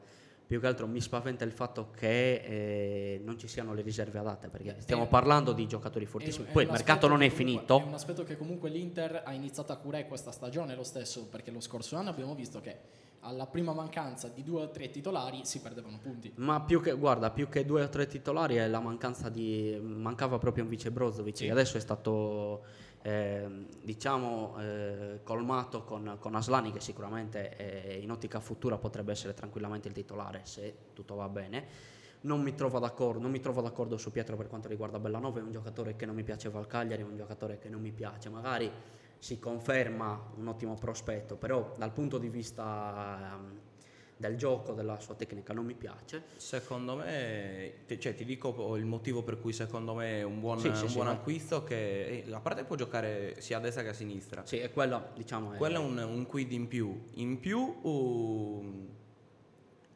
più 0.49 0.59
che 0.59 0.65
altro 0.65 0.87
mi 0.87 0.99
spaventa 0.99 1.43
il 1.43 1.51
fatto 1.51 1.91
che 1.95 2.37
eh, 2.37 3.21
non 3.23 3.37
ci 3.37 3.47
siano 3.47 3.71
le 3.75 3.83
riserve 3.83 4.17
adatte 4.17 4.47
perché 4.47 4.77
stiamo 4.79 5.03
è, 5.03 5.07
parlando 5.07 5.53
di 5.53 5.67
giocatori 5.67 6.07
fortissimi 6.07 6.47
poi 6.51 6.63
il 6.63 6.71
mercato 6.71 7.07
non 7.07 7.21
è 7.21 7.29
finito 7.29 7.79
è 7.79 7.83
un 7.83 7.93
aspetto 7.93 8.23
che 8.23 8.35
comunque 8.35 8.71
l'Inter 8.71 9.21
ha 9.23 9.31
iniziato 9.31 9.73
a 9.73 9.75
curare 9.75 10.07
questa 10.07 10.31
stagione 10.31 10.73
lo 10.73 10.81
stesso 10.81 11.27
perché 11.27 11.51
lo 11.51 11.59
scorso 11.59 11.97
anno 11.97 12.09
abbiamo 12.09 12.33
visto 12.33 12.61
che 12.61 12.77
alla 13.19 13.45
prima 13.45 13.73
mancanza 13.73 14.27
di 14.29 14.43
due 14.43 14.63
o 14.63 14.71
tre 14.71 14.89
titolari 14.89 15.41
si 15.43 15.59
perdevano 15.59 15.99
punti. 16.01 16.31
Ma 16.35 16.61
più 16.61 16.81
che, 16.81 16.93
guarda, 16.93 17.29
più 17.31 17.49
che 17.49 17.65
due 17.65 17.83
o 17.83 17.89
tre 17.89 18.07
titolari 18.07 18.55
è 18.55 18.65
la 18.69 18.79
mancanza 18.79 19.27
di... 19.27 19.77
mancava 19.81 20.37
proprio 20.37 20.63
un 20.63 20.69
vice 20.69 20.89
Brozovic 20.89 21.35
sì. 21.35 21.43
che 21.43 21.51
adesso 21.51 21.75
è 21.75 21.81
stato 21.81 22.63
eh, 23.01 23.47
diciamo 23.81 24.55
eh, 24.59 25.19
colmato 25.23 25.83
con, 25.83 26.17
con, 26.19 26.35
Aslani 26.35 26.71
che 26.71 26.81
sicuramente 26.81 27.55
eh, 27.55 27.99
in 27.99 28.11
ottica 28.11 28.39
futura 28.39 28.77
potrebbe 28.77 29.11
essere 29.11 29.33
tranquillamente 29.33 29.87
il 29.87 29.93
titolare 29.93 30.41
se 30.43 30.75
tutto 30.93 31.15
va 31.15 31.29
bene. 31.29 31.97
Non 32.21 32.41
mi, 32.41 32.53
trovo 32.53 32.79
d'accordo 32.79 33.97
su 33.97 34.11
Pietro 34.11 34.35
per 34.35 34.47
quanto 34.47 34.67
riguarda 34.67 34.99
Bellanova, 34.99 35.39
è 35.39 35.41
un 35.41 35.51
giocatore 35.51 35.95
che 35.95 36.05
non 36.05 36.15
mi 36.15 36.23
piaceva 36.23 36.59
al 36.59 36.67
Cagliari, 36.67 37.01
è 37.01 37.05
un 37.05 37.15
giocatore 37.15 37.59
che 37.59 37.69
non 37.69 37.79
mi 37.79 37.93
piace, 37.93 38.27
magari 38.27 38.69
si 39.17 39.39
conferma 39.39 40.31
un 40.35 40.47
ottimo 40.47 40.73
prospetto, 40.75 41.37
però 41.37 41.73
dal 41.77 41.93
punto 41.93 42.17
di 42.17 42.27
vista 42.27 43.37
um, 43.37 43.59
del 44.19 44.35
gioco, 44.35 44.73
della 44.73 44.99
sua 44.99 45.15
tecnica 45.15 45.53
non 45.53 45.65
mi 45.65 45.75
piace. 45.75 46.23
Secondo 46.35 46.97
me, 46.97 47.85
cioè, 47.97 48.13
ti 48.13 48.25
dico 48.25 48.75
il 48.75 48.83
motivo 48.83 49.23
per 49.23 49.39
cui 49.39 49.53
secondo 49.53 49.93
me 49.93 50.19
è 50.19 50.23
un 50.23 50.41
buon, 50.41 50.59
sì, 50.59 50.67
un 50.67 50.75
sì, 50.75 50.93
buon 50.93 51.07
sì, 51.07 51.13
acquisto 51.13 51.63
che 51.63 52.25
a 52.29 52.39
parte 52.41 52.65
può 52.65 52.75
giocare 52.75 53.39
sia 53.39 53.57
a 53.57 53.59
destra 53.61 53.81
che 53.81 53.89
a 53.89 53.93
sinistra. 53.93 54.45
Sì, 54.45 54.57
è 54.57 54.71
quello, 54.73 55.11
diciamo. 55.15 55.51
Quello 55.51 55.75
è 55.75 55.83
un, 55.83 55.97
un 55.97 56.25
quid 56.25 56.51
in 56.51 56.67
più. 56.67 57.05
In 57.13 57.39
più 57.39 57.59
uh, 57.59 58.89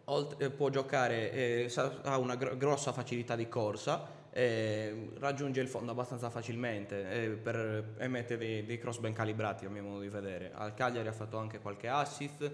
oltre, 0.06 0.50
può 0.52 0.70
giocare, 0.70 1.32
eh, 1.34 1.74
ha 2.04 2.18
una 2.18 2.38
gr- 2.38 2.56
grossa 2.56 2.94
facilità 2.94 3.36
di 3.36 3.50
corsa 3.50 4.22
eh, 4.36 5.10
raggiunge 5.20 5.62
il 5.62 5.68
fondo 5.68 5.92
abbastanza 5.92 6.30
facilmente 6.30 7.12
eh, 7.12 7.30
per, 7.32 7.94
e 7.98 8.08
mette 8.08 8.36
dei, 8.36 8.66
dei, 8.66 8.80
cross 8.80 8.98
ben 8.98 9.14
calibrati 9.14 9.66
a 9.66 9.70
mio 9.70 9.84
modo 9.84 10.00
di 10.00 10.10
vedere. 10.10 10.52
Al 10.56 10.74
Cagliari 10.74 11.08
ha 11.10 11.14
fatto 11.14 11.38
anche 11.38 11.60
qualche 11.60 11.90
assist. 11.90 12.52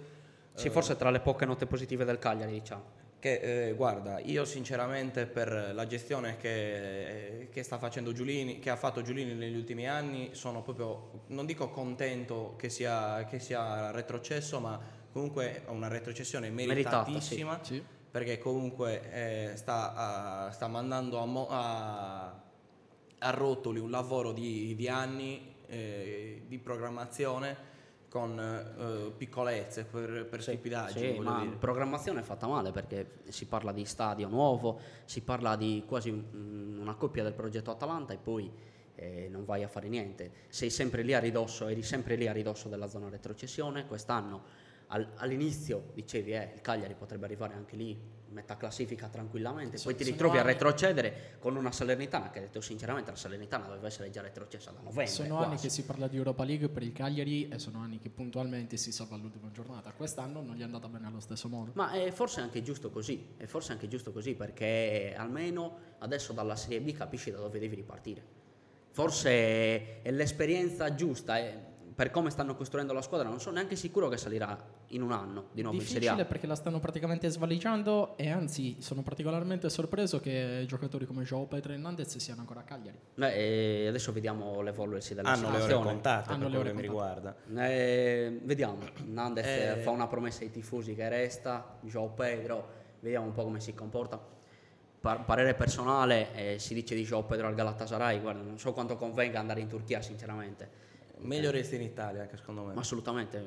Sì, 0.54 0.68
eh, 0.68 0.70
forse 0.70 0.96
tra 0.96 1.10
le 1.10 1.20
poche 1.20 1.46
note 1.46 1.66
positive 1.66 2.06
del 2.06 2.20
Cagliari, 2.20 2.52
diciamo. 2.52 2.98
Che 3.20 3.68
eh, 3.68 3.74
guarda, 3.74 4.20
io 4.20 4.46
sinceramente 4.46 5.26
per 5.26 5.72
la 5.74 5.86
gestione 5.86 6.38
che, 6.38 7.50
che, 7.52 7.64
sta 7.64 7.78
facendo 7.78 8.14
Giulini, 8.14 8.60
che 8.60 8.70
ha 8.70 8.78
fatto 8.78 9.02
Giulini 9.02 9.34
negli 9.34 9.58
ultimi 9.58 9.88
anni, 9.88 10.30
sono 10.34 10.62
proprio, 10.62 11.24
non 11.28 11.46
dico 11.46 11.70
contento 11.70 12.56
che 12.58 12.70
sia, 12.70 13.26
che 13.26 13.40
sia 13.40 13.92
retrocesso, 13.92 14.60
ma 14.60 14.80
comunque 15.12 15.64
una 15.68 15.90
retrocessione 15.90 16.50
meritatissima. 16.50 17.52
Meritata, 17.52 17.64
sì. 17.66 17.74
Sì 17.76 17.98
perché 18.12 18.40
comunque 18.40 19.12
eh, 19.12 19.56
sta, 19.56 20.48
uh, 20.48 20.52
sta, 20.52 20.68
mandando 20.68 21.20
a, 21.20 21.26
mo- 21.26 21.48
a, 21.50 22.42
a, 23.20 23.30
rotoli 23.30 23.80
un 23.80 23.92
lavoro 23.92 24.32
di, 24.32 24.74
di 24.76 24.88
anni 24.88 25.54
eh, 25.68 26.42
di 26.48 26.58
programmazione 26.58 27.68
con 28.10 28.38
eh, 28.40 29.12
piccolezze 29.12 29.86
per, 29.86 30.26
per 30.30 30.42
sì, 30.42 30.52
stupidaggini. 30.52 31.14
Sì, 31.14 31.20
ma 31.20 31.44
dire. 31.44 31.56
programmazione 31.56 32.24
fatta 32.24 32.48
male 32.48 32.72
perché 32.72 33.22
si 33.30 33.46
parla 33.46 33.72
di 33.72 33.86
stadio 33.86 34.28
nuovo, 34.28 34.80
si 35.06 35.22
parla 35.22 35.56
di 35.56 35.84
quasi 35.88 36.10
una 36.10 36.96
coppia 36.96 37.24
del 37.24 37.34
progetto 37.34 37.72
Atalanta 37.72 38.14
e 38.14 38.18
poi 38.18 38.52
eh, 38.96 39.28
non 39.30 39.46
vai 39.46 39.64
a 39.64 39.68
fare 39.68 39.88
niente. 39.88 40.32
Sei 40.50 40.70
sempre 40.70 41.04
lì 41.04 41.14
a 41.14 41.20
ridosso, 41.20 41.68
eri 41.68 41.84
sempre 41.84 42.16
lì 42.16 42.28
a 42.28 42.34
ridosso 42.34 42.68
della 42.68 42.88
zona 42.88 43.10
retrocessione, 43.10 43.86
quest'anno 43.86 44.68
al, 44.90 45.08
all'inizio 45.16 45.92
dicevi 45.94 46.34
eh, 46.34 46.52
il 46.56 46.62
Cagliari 46.62 46.94
potrebbe 46.96 47.26
arrivare 47.26 47.54
anche 47.54 47.76
lì 47.76 47.98
metà 48.32 48.58
classifica 48.58 49.08
tranquillamente, 49.08 49.78
so, 49.78 49.86
poi 49.86 49.96
ti 49.96 50.04
ritrovi 50.04 50.38
a 50.38 50.42
retrocedere 50.42 51.38
con 51.40 51.56
una 51.56 51.72
Salernitana 51.72 52.30
che 52.30 52.40
detto 52.40 52.62
sinceramente 52.62 53.12
la 53.12 53.18
Salernitana 53.18 53.66
doveva 53.66 53.88
essere 53.88 54.10
già 54.10 54.22
retrocessa 54.22 54.72
da 54.72 54.80
novembre. 54.80 55.08
Sono 55.08 55.36
quasi. 55.36 55.44
anni 55.46 55.60
che 55.60 55.70
si 55.70 55.84
parla 55.84 56.08
di 56.08 56.18
Europa 56.18 56.44
League 56.44 56.70
per 56.70 56.84
il 56.84 56.92
Cagliari 56.92 57.48
e 57.48 57.60
sono 57.60 57.80
anni 57.80 58.00
che 58.00 58.10
puntualmente 58.10 58.78
si 58.78 58.92
salva 58.92 59.16
all'ultima 59.16 59.50
giornata. 59.52 59.92
Quest'anno 59.92 60.42
non 60.42 60.56
gli 60.56 60.62
è 60.62 60.64
andata 60.64 60.88
bene 60.88 61.08
allo 61.08 61.20
stesso 61.20 61.50
modo. 61.50 61.72
Ma 61.74 61.92
è 61.92 62.12
forse 62.12 62.42
anche 62.42 62.62
giusto 62.62 62.90
così, 62.90 63.34
è 63.38 63.46
forse 63.46 63.72
anche 63.72 63.88
giusto 63.88 64.12
così 64.12 64.36
perché 64.36 65.14
almeno 65.18 65.78
adesso 66.00 66.34
dalla 66.34 66.56
Serie 66.56 66.82
B 66.82 66.94
capisci 66.94 67.32
da 67.32 67.38
dove 67.38 67.60
devi 67.60 67.76
ripartire. 67.76 68.38
Forse 68.92 70.02
è 70.02 70.12
l'esperienza 70.12 70.94
giusta. 70.96 71.38
È, 71.38 71.68
per 71.96 72.12
come 72.12 72.30
stanno 72.30 72.56
costruendo 72.56 72.94
la 72.94 73.02
squadra 73.02 73.28
non 73.28 73.42
sono 73.42 73.56
neanche 73.56 73.76
sicuro 73.76 74.08
che 74.08 74.18
salirà 74.18 74.79
in 74.90 75.02
un 75.02 75.12
anno 75.12 75.48
di 75.52 75.62
nuovo 75.62 75.78
Difficile 75.78 76.00
in 76.00 76.06
Serie 76.08 76.24
A. 76.24 76.28
perché 76.28 76.48
la 76.48 76.56
stanno 76.56 76.80
praticamente 76.80 77.30
svaligiando 77.30 78.18
e 78.18 78.30
anzi 78.30 78.78
sono 78.80 79.02
particolarmente 79.02 79.70
sorpreso 79.70 80.20
che 80.20 80.64
giocatori 80.68 81.06
come 81.06 81.24
Joao 81.24 81.46
Pedro 81.46 81.72
e 81.72 81.76
Hernandez 81.76 82.18
siano 82.18 82.42
ancora 82.42 82.62
a 82.62 82.64
Cagliari. 82.64 82.98
Beh, 83.16 83.88
adesso 83.88 84.12
vediamo 84.12 84.62
l'evolversi 84.62 85.14
della 85.14 85.30
Hanno 85.30 85.38
situazione. 85.38 85.66
Hanno 85.66 85.74
le 85.74 85.80
ore 85.82 85.94
contate 85.94 86.30
Hanno 86.30 86.40
per 86.40 86.50
quello 86.50 86.66
che 86.66 86.74
mi 86.74 86.82
riguarda. 86.82 87.36
Eh, 87.56 88.40
vediamo, 88.44 88.78
Hernandez 88.98 89.46
eh. 89.46 89.82
fa 89.82 89.92
una 89.92 90.08
promessa 90.08 90.44
ai 90.44 90.52
tifosi 90.52 90.96
che 90.96 91.08
resta, 91.10 91.78
Joao 91.82 92.10
Pedro, 92.10 92.68
vediamo 93.00 93.26
un 93.26 93.34
po' 93.34 93.44
come 93.44 93.60
si 93.60 93.74
comporta. 93.74 94.38
Par- 95.02 95.24
parere 95.24 95.54
personale, 95.54 96.34
eh, 96.34 96.60
si 96.60 96.74
dice 96.74 96.94
di 96.94 97.04
Joao 97.04 97.24
Pedro 97.24 97.48
al 97.48 97.56
Galatasaray, 97.56 98.20
guarda, 98.20 98.42
non 98.42 98.58
so 98.58 98.74
quanto 98.74 98.98
convenga 98.98 99.40
andare 99.40 99.62
in 99.62 99.68
Turchia 99.68 100.02
sinceramente 100.02 100.88
Meglio 101.22 101.52
resti 101.52 101.76
in 101.76 101.82
Italia 101.82 102.22
anche 102.22 102.38
secondo 102.38 102.64
me. 102.64 102.74
assolutamente, 102.76 103.44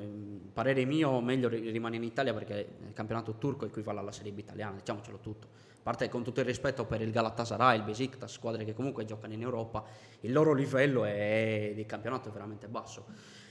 parere 0.52 0.84
mio, 0.84 1.20
meglio 1.20 1.48
rimane 1.48 1.96
in 1.96 2.02
Italia 2.02 2.34
perché 2.34 2.76
il 2.86 2.92
campionato 2.92 3.36
turco 3.36 3.64
equivale 3.64 3.98
alla 3.98 4.12
Serie 4.12 4.30
B 4.32 4.38
italiana, 4.38 4.76
diciamocelo 4.76 5.18
tutto. 5.18 5.46
A 5.78 5.82
parte 5.82 6.08
con 6.08 6.22
tutto 6.22 6.40
il 6.40 6.46
rispetto 6.46 6.84
per 6.84 7.00
il 7.00 7.10
Galatasaray, 7.10 7.78
il 7.78 7.84
Besiktas, 7.84 8.30
squadre 8.30 8.64
che 8.64 8.74
comunque 8.74 9.04
giocano 9.04 9.32
in 9.32 9.40
Europa, 9.40 9.84
il 10.20 10.32
loro 10.32 10.52
livello 10.52 11.04
è, 11.04 11.72
di 11.74 11.86
campionato 11.86 12.28
è 12.28 12.32
veramente 12.32 12.68
basso. 12.68 13.06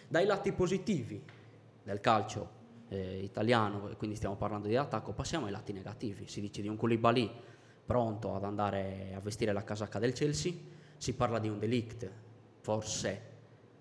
Dai 0.08 0.26
lati 0.26 0.52
positivi 0.54 1.22
del 1.84 2.00
calcio 2.00 2.60
eh, 2.90 3.24
italiano, 3.24 3.90
quindi 3.98 4.16
stiamo 4.16 4.36
parlando 4.36 4.68
di 4.68 4.76
attacco, 4.76 5.14
passiamo 5.14 5.48
ai 5.48 5.52
lati 5.52 5.74
negativi. 5.74 6.28
Si 6.28 6.42
dice 6.42 6.62
di 6.62 6.68
un 6.68 6.78
Koulibaly 6.78 7.32
pronto 7.86 8.36
ad 8.36 8.44
andare 8.44 9.14
a 9.16 9.20
vestire 9.20 9.52
la 9.52 9.64
casacca 9.64 9.98
del 9.98 10.14
Chelsea, 10.14 10.54
si 10.96 11.16
parla 11.16 11.40
di 11.40 11.50
un 11.50 11.58
delict, 11.58 12.10
forse 12.62 13.31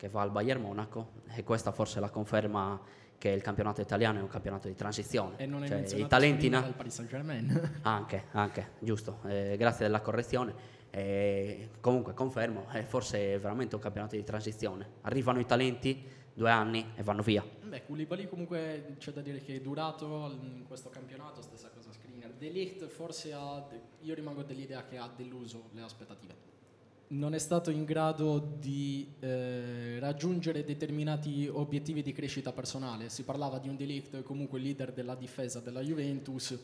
che 0.00 0.08
va 0.08 0.22
al 0.22 0.30
Bayern 0.30 0.62
Monaco 0.62 1.10
e 1.34 1.44
questa 1.44 1.72
forse 1.72 1.98
è 1.98 2.00
la 2.00 2.08
conferma 2.08 2.80
che 3.18 3.28
il 3.28 3.42
campionato 3.42 3.82
italiano 3.82 4.18
è 4.18 4.22
un 4.22 4.28
campionato 4.28 4.66
di 4.66 4.74
transizione. 4.74 5.36
E 5.36 5.44
non 5.44 5.62
è 5.62 5.68
Cioè, 5.86 5.98
i 5.98 6.06
talenti 6.06 6.48
na- 6.48 6.64
al 6.64 6.72
Paris 6.72 6.94
Saint-Germain. 6.94 7.80
anche, 7.84 8.24
anche, 8.30 8.70
giusto, 8.78 9.18
eh, 9.26 9.56
grazie 9.58 9.84
della 9.84 10.00
correzione. 10.00 10.54
Eh, 10.88 11.68
comunque 11.80 12.14
confermo, 12.14 12.66
è 12.70 12.82
forse 12.82 13.38
veramente 13.38 13.74
un 13.74 13.82
campionato 13.82 14.16
di 14.16 14.24
transizione. 14.24 14.88
Arrivano 15.02 15.38
i 15.38 15.44
talenti, 15.44 16.02
due 16.32 16.50
anni 16.50 16.92
e 16.96 17.02
vanno 17.02 17.20
via. 17.20 17.44
Beh, 17.62 17.84
Koulibaly 17.84 18.26
comunque 18.26 18.94
c'è 18.96 19.12
da 19.12 19.20
dire 19.20 19.42
che 19.42 19.56
è 19.56 19.60
durato 19.60 20.34
in 20.40 20.64
questo 20.66 20.88
campionato, 20.88 21.42
stessa 21.42 21.68
cosa 21.68 21.92
Skriniar. 21.92 22.30
De 22.30 22.48
Ligt 22.48 22.86
forse 22.86 23.34
ha, 23.34 23.66
io 24.00 24.14
rimango 24.14 24.44
dell'idea 24.44 24.82
che 24.86 24.96
ha 24.96 25.12
deluso 25.14 25.68
le 25.72 25.82
aspettative. 25.82 26.49
Non 27.12 27.34
è 27.34 27.38
stato 27.38 27.70
in 27.70 27.84
grado 27.84 28.38
di 28.58 29.14
eh, 29.18 29.98
raggiungere 29.98 30.64
determinati 30.64 31.48
obiettivi 31.52 32.02
di 32.02 32.12
crescita 32.12 32.52
personale. 32.52 33.08
Si 33.08 33.24
parlava 33.24 33.58
di 33.58 33.68
un 33.68 33.76
De 33.76 33.84
Ligt 33.84 34.22
comunque 34.22 34.60
leader 34.60 34.92
della 34.92 35.16
difesa 35.16 35.58
della 35.60 35.80
Juventus, 35.80 36.56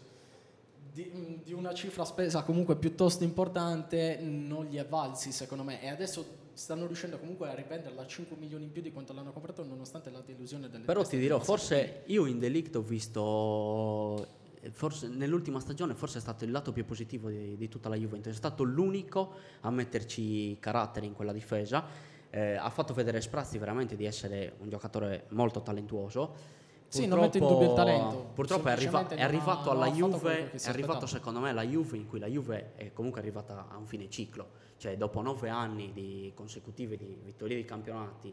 di, 0.93 1.41
di 1.43 1.53
una 1.53 1.75
cifra 1.75 2.05
spesa 2.05 2.43
comunque 2.43 2.77
piuttosto 2.77 3.25
importante, 3.25 4.19
non 4.21 4.67
gli 4.67 4.77
è 4.77 4.87
valsi 4.87 5.33
secondo 5.33 5.65
me. 5.65 5.83
E 5.83 5.89
adesso 5.89 6.45
stanno 6.57 6.87
riuscendo 6.87 7.19
comunque 7.19 7.51
a 7.51 7.55
rivenderla 7.55 8.03
a 8.03 8.07
5 8.07 8.37
milioni 8.39 8.65
in 8.65 8.73
più 8.73 8.81
di 8.81 8.91
quanto 8.91 9.13
l'hanno 9.13 9.33
comprato 9.33 9.63
nonostante 9.63 10.11
la 10.11 10.23
delusione 10.25 10.71
delle 10.71 10.85
Però 10.85 11.03
ti 11.03 11.17
di 11.17 11.23
dirò, 11.23 11.39
forse 11.39 12.03
io 12.07 12.25
in 12.25 12.39
Delict 12.39 12.77
ho 12.77 12.81
visto, 12.81 14.27
forse 14.71 15.09
nell'ultima 15.09 15.61
stagione 15.61 15.95
forse 15.95 16.19
è 16.19 16.21
stato 16.21 16.45
il 16.45 16.51
lato 16.51 16.73
più 16.73 16.85
positivo 16.85 17.29
di, 17.29 17.57
di 17.57 17.69
tutta 17.69 17.89
la 17.89 17.97
Juventus, 17.97 18.33
è 18.33 18.37
stato 18.37 18.63
l'unico 18.63 19.35
a 19.61 19.71
metterci 19.71 20.57
carattere 20.59 21.07
in 21.07 21.15
quella 21.15 21.33
difesa, 21.33 21.85
eh, 22.31 22.55
ha 22.55 22.71
fatto 22.71 22.95
vedere 22.95 23.21
Sprazzi 23.21 23.59
veramente 23.59 23.97
di 23.97 24.05
essere 24.05 24.55
un 24.59 24.69
giocatore 24.69 25.27
molto 25.31 25.63
talentuoso. 25.63 26.65
Sì, 26.89 27.07
non 27.07 27.19
metto 27.19 27.39
in 27.39 27.47
dubbio 27.47 27.69
il 27.71 27.75
talento, 27.75 28.31
Purtroppo 28.33 28.69
è, 28.69 28.73
arriva- 28.73 29.09
è 29.09 29.21
arrivato 29.21 29.71
alla 29.71 29.91
Juve, 29.91 30.53
è 30.53 30.69
arrivato 30.69 31.07
secondo 31.07 31.41
me 31.41 31.53
la 31.53 31.65
Juve 31.65 31.97
in 31.97 32.07
cui 32.07 32.21
la 32.21 32.29
Juve 32.29 32.75
è 32.77 32.93
comunque 32.93 33.21
arrivata 33.21 33.67
a 33.69 33.77
un 33.77 33.87
fine 33.87 34.09
ciclo, 34.09 34.49
cioè 34.77 34.97
dopo 34.97 35.21
nove 35.21 35.49
anni 35.49 35.93
di 35.93 36.31
consecutivi 36.35 36.97
di 36.97 37.19
vittorie 37.25 37.57
di 37.57 37.65
campionati 37.65 38.33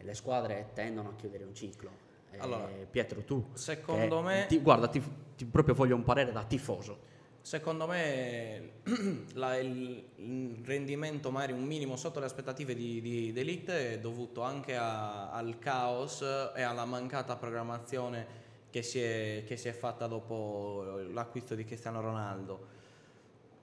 le 0.00 0.14
squadre 0.14 0.70
tendono 0.74 1.10
a 1.10 1.14
chiudere 1.16 1.44
un 1.44 1.54
ciclo. 1.54 2.06
Eh, 2.30 2.38
Allora, 2.38 2.68
Pietro, 2.90 3.22
tu, 3.22 3.48
secondo 3.54 4.20
me- 4.22 4.46
ti- 4.48 4.58
guarda, 4.60 4.88
ti, 4.88 5.02
ti 5.36 5.44
proprio 5.46 5.74
voglio 5.74 5.94
un 5.96 6.04
parere 6.04 6.32
da 6.32 6.44
tifoso. 6.44 7.16
Secondo 7.40 7.86
me 7.86 8.70
la- 9.34 9.56
il, 9.56 10.04
il 10.16 10.62
rendimento 10.64 11.30
magari 11.30 11.52
un 11.52 11.64
minimo 11.64 11.96
sotto 11.96 12.20
le 12.20 12.26
aspettative 12.26 12.74
di, 12.74 13.00
di 13.00 13.32
De 13.32 13.42
Ligt 13.42 13.70
è 13.70 13.98
dovuto 13.98 14.42
anche 14.42 14.76
a- 14.76 15.30
al 15.30 15.58
caos 15.58 16.20
e 16.54 16.60
alla 16.62 16.84
mancata 16.84 17.36
programmazione 17.36 18.26
che 18.70 18.82
si, 18.82 19.00
è, 19.00 19.44
che 19.46 19.56
si 19.56 19.68
è 19.68 19.72
fatta 19.72 20.06
dopo 20.06 21.00
l'acquisto 21.10 21.54
di 21.54 21.64
Cristiano 21.64 22.02
Ronaldo. 22.02 22.76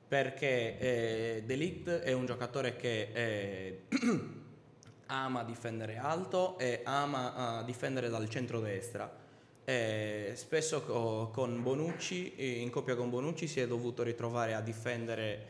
Perché 0.07 0.77
eh, 0.79 1.43
De 1.45 1.55
Ligt 1.55 1.89
è 1.89 2.11
un 2.13 2.25
giocatore 2.25 2.75
che 2.75 3.09
eh, 3.13 3.81
ama 5.07 5.43
difendere 5.43 5.97
alto 5.97 6.57
e 6.57 6.81
ama 6.83 7.61
eh, 7.61 7.65
difendere 7.65 8.09
dal 8.09 8.27
centro-destra. 8.29 9.23
Eh, 9.63 10.33
spesso 10.35 10.83
co- 10.83 11.29
con 11.33 11.61
Bonucci, 11.63 12.35
eh, 12.35 12.59
in 12.59 12.69
coppia 12.69 12.95
con 12.95 13.09
Bonucci, 13.09 13.47
si 13.47 13.59
è 13.59 13.67
dovuto 13.67 14.03
ritrovare 14.03 14.53
a 14.53 14.61
difendere, 14.61 15.45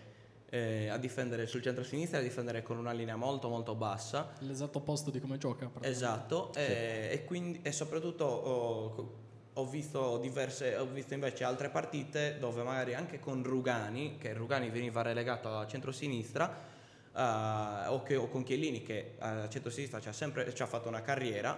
eh, 0.49 0.87
a 0.87 0.97
difendere 0.97 1.47
sul 1.47 1.61
centro-sinistra 1.61 2.19
e 2.19 2.21
a 2.21 2.23
difendere 2.23 2.63
con 2.63 2.77
una 2.77 2.93
linea 2.93 3.17
molto 3.17 3.49
molto 3.49 3.75
bassa. 3.75 4.33
L'esatto 4.39 4.77
opposto 4.77 5.11
di 5.11 5.19
come 5.19 5.37
gioca. 5.37 5.69
Esatto, 5.81 6.53
eh, 6.55 7.09
e, 7.11 7.25
quindi, 7.25 7.59
e 7.61 7.71
soprattutto 7.73 8.23
ho, 8.23 9.13
ho 9.51 9.65
visto 9.65 10.17
diverse, 10.17 10.77
ho 10.77 10.85
visto 10.85 11.13
invece 11.13 11.43
altre 11.43 11.69
partite 11.69 12.37
dove 12.39 12.63
magari 12.63 12.93
anche 12.93 13.19
con 13.19 13.43
Rugani, 13.43 14.17
che 14.17 14.33
Rugani 14.33 14.69
veniva 14.69 15.01
relegato 15.01 15.49
a 15.49 15.67
centro-sinistra, 15.67 16.73
eh, 17.15 17.87
o, 17.87 18.03
che- 18.03 18.15
o 18.15 18.27
con 18.27 18.43
Chiellini 18.43 18.81
che 18.83 19.15
a 19.19 19.47
centro-sinistra 19.49 19.99
ci 19.99 20.09
ha 20.09 20.13
sempre 20.13 20.53
ci 20.53 20.61
ha 20.61 20.65
fatto 20.67 20.87
una 20.87 21.01
carriera, 21.01 21.55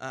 eh, 0.00 0.04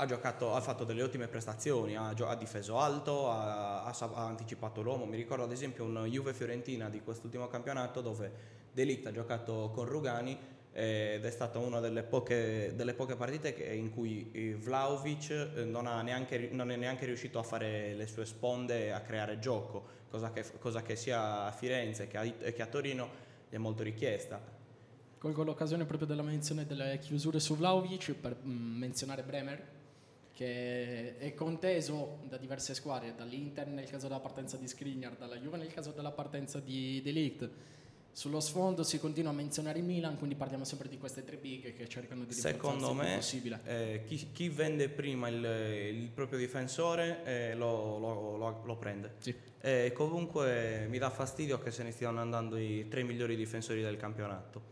ha, 0.00 0.06
giocato, 0.06 0.54
ha 0.54 0.60
fatto 0.60 0.84
delle 0.84 1.02
ottime 1.02 1.26
prestazioni, 1.28 1.96
ha, 1.96 2.08
ha 2.10 2.34
difeso 2.36 2.78
alto, 2.78 3.30
ha, 3.30 3.84
ha 3.84 4.24
anticipato 4.26 4.82
l'uomo. 4.82 5.04
Mi 5.06 5.16
ricordo 5.16 5.44
ad 5.44 5.52
esempio 5.52 5.84
un 5.84 6.04
Juve-Fiorentina 6.04 6.88
di 6.88 7.00
quest'ultimo 7.02 7.48
campionato 7.48 8.00
dove 8.00 8.56
De 8.72 8.84
Ligt 8.84 9.06
ha 9.06 9.12
giocato 9.12 9.70
con 9.74 9.86
Rugani 9.86 10.38
eh, 10.72 11.14
ed 11.14 11.24
è 11.24 11.30
stata 11.30 11.58
una 11.58 11.80
delle 11.80 12.04
poche, 12.04 12.72
delle 12.76 12.94
poche 12.94 13.16
partite 13.16 13.54
che- 13.54 13.74
in 13.74 13.90
cui 13.90 14.30
eh, 14.32 14.54
Vlaovic 14.54 15.30
eh, 15.56 15.64
non, 15.64 15.84
neanche 16.04 16.48
non 16.52 16.70
è 16.70 16.76
neanche 16.76 17.06
riuscito 17.06 17.38
a 17.40 17.42
fare 17.42 17.94
le 17.94 18.06
sue 18.06 18.24
sponde 18.24 18.92
a 18.92 19.00
creare 19.00 19.38
gioco, 19.40 19.96
cosa 20.10 20.30
che, 20.30 20.44
cosa 20.58 20.82
che 20.82 20.96
sia 20.96 21.44
a 21.44 21.52
Firenze 21.52 22.06
che 22.06 22.16
a, 22.16 22.22
che 22.24 22.62
a 22.62 22.66
Torino 22.66 23.08
è 23.48 23.56
molto 23.56 23.82
richiesta. 23.82 24.40
Colgo 25.18 25.42
l'occasione 25.42 25.84
proprio 25.84 26.06
della 26.06 26.22
menzione 26.22 26.64
delle 26.64 26.98
chiusure 27.00 27.40
su 27.40 27.56
Vlaovic 27.56 28.12
per 28.12 28.36
mm, 28.36 28.78
menzionare 28.78 29.22
Bremer, 29.22 29.66
che 30.32 31.18
è 31.18 31.34
conteso 31.34 32.18
da 32.28 32.36
diverse 32.36 32.74
squadre, 32.74 33.14
dall'Inter 33.16 33.66
nel 33.66 33.88
caso 33.88 34.06
della 34.06 34.20
partenza 34.20 34.56
di 34.56 34.68
Skriniar, 34.68 35.16
dalla 35.16 35.36
Juve 35.36 35.56
nel 35.56 35.72
caso 35.72 35.90
della 35.90 36.12
partenza 36.12 36.60
di 36.60 37.00
De 37.02 37.10
Ligt. 37.10 37.50
Sullo 38.12 38.40
sfondo 38.40 38.82
si 38.82 38.98
continua 38.98 39.30
a 39.30 39.34
menzionare 39.34 39.78
il 39.78 39.84
Milan, 39.84 40.16
quindi 40.18 40.34
parliamo 40.34 40.64
sempre 40.64 40.88
di 40.88 40.98
queste 40.98 41.24
tre 41.24 41.36
big 41.36 41.72
che 41.74 41.88
cercano 41.88 42.24
di 42.24 42.32
Secondo 42.32 42.92
me 42.92 43.14
possibile. 43.14 43.60
eh, 43.64 44.02
chi, 44.06 44.30
chi 44.32 44.48
vende 44.48 44.88
prima 44.88 45.28
il, 45.28 45.44
il 45.94 46.08
proprio 46.10 46.36
difensore 46.36 47.22
eh, 47.24 47.54
lo, 47.54 47.98
lo- 47.98 48.36
lo- 48.36 48.62
lo 48.64 48.76
prende. 48.76 49.14
Sì. 49.18 49.32
E 49.60 49.92
comunque 49.94 50.86
mi 50.88 50.98
dà 50.98 51.10
fastidio 51.10 51.58
che 51.60 51.70
se 51.70 51.84
ne 51.84 51.92
stiano 51.92 52.18
andando 52.20 52.56
i 52.56 52.86
tre 52.88 53.04
migliori 53.04 53.36
difensori 53.36 53.82
del 53.82 53.96
campionato. 53.96 54.62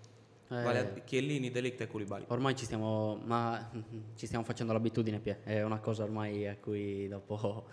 Eh, 0.48 0.62
Vale 0.62 1.02
Chiellini, 1.04 1.50
Delict 1.52 1.80
e 1.82 1.86
Koulibaly. 1.86 2.24
Ormai 2.28 2.56
ci 2.56 2.64
stiamo, 2.64 3.20
ma, 3.24 3.70
ci 4.16 4.26
stiamo 4.26 4.44
facendo 4.44 4.72
l'abitudine, 4.72 5.20
Pie. 5.20 5.42
è 5.44 5.62
una 5.62 5.78
cosa 5.78 6.02
ormai 6.02 6.48
a 6.48 6.56
cui 6.56 7.06
dopo, 7.06 7.66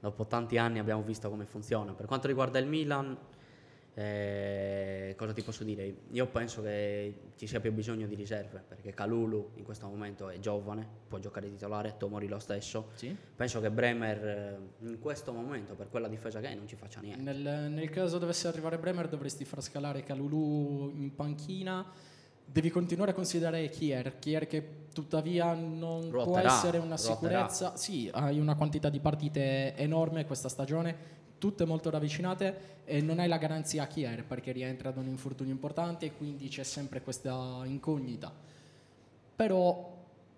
dopo 0.00 0.26
tanti 0.26 0.56
anni 0.56 0.78
abbiamo 0.78 1.02
visto 1.02 1.28
come 1.28 1.44
funziona. 1.44 1.92
Per 1.92 2.06
quanto 2.06 2.26
riguarda 2.26 2.58
il 2.58 2.66
Milan, 2.66 3.16
eh, 3.98 5.14
cosa 5.16 5.32
ti 5.32 5.40
posso 5.42 5.64
dire? 5.64 5.94
Io 6.10 6.26
penso 6.26 6.60
che 6.60 7.14
ci 7.36 7.46
sia 7.46 7.60
più 7.60 7.72
bisogno 7.72 8.06
di 8.06 8.14
riserve, 8.14 8.62
perché 8.68 8.92
Calulu 8.92 9.52
in 9.54 9.64
questo 9.64 9.86
momento 9.86 10.28
è 10.28 10.38
giovane, 10.38 10.86
può 11.08 11.18
giocare 11.18 11.48
titolare, 11.48 11.94
Tomori 11.96 12.28
lo 12.28 12.38
stesso. 12.38 12.90
Sì. 12.92 13.16
Penso 13.34 13.58
che 13.60 13.70
Bremer 13.70 14.26
eh, 14.26 14.58
in 14.86 14.98
questo 14.98 15.32
momento, 15.32 15.74
per 15.74 15.88
quella 15.88 16.08
difesa 16.08 16.40
che 16.40 16.48
è, 16.48 16.54
non 16.54 16.68
ci 16.68 16.76
faccia 16.76 17.00
niente. 17.00 17.22
Nel, 17.22 17.70
nel 17.70 17.88
caso 17.88 18.18
dovesse 18.18 18.48
arrivare 18.48 18.78
Bremer 18.78 19.08
dovresti 19.08 19.46
far 19.46 19.62
scalare 19.62 20.02
Calulu 20.02 20.92
in 20.94 21.14
panchina. 21.14 21.84
Devi 22.48 22.68
continuare 22.70 23.12
a 23.12 23.14
considerare 23.14 23.66
Kier, 23.70 24.18
Kier 24.18 24.46
che 24.46 24.84
tuttavia 24.92 25.54
non 25.54 26.10
può 26.10 26.22
Ruoterà, 26.24 26.52
essere 26.52 26.76
una 26.76 26.96
ruoterà. 26.96 27.14
sicurezza. 27.48 27.76
Sì, 27.76 28.10
hai 28.12 28.38
una 28.38 28.56
quantità 28.56 28.90
di 28.90 29.00
partite 29.00 29.74
enorme 29.74 30.26
questa 30.26 30.48
stagione, 30.50 30.96
tutte 31.38 31.64
molto 31.64 31.90
ravvicinate 31.90 32.74
e 32.84 33.00
non 33.00 33.18
hai 33.18 33.28
la 33.28 33.38
garanzia 33.38 33.82
a 33.82 33.86
Kier 33.86 34.24
perché 34.24 34.52
rientra 34.52 34.90
da 34.90 35.00
un 35.00 35.08
infortunio 35.08 35.52
importante 35.52 36.06
e 36.06 36.12
quindi 36.16 36.48
c'è 36.48 36.62
sempre 36.62 37.02
questa 37.02 37.62
incognita. 37.64 38.32
Però, 39.36 39.94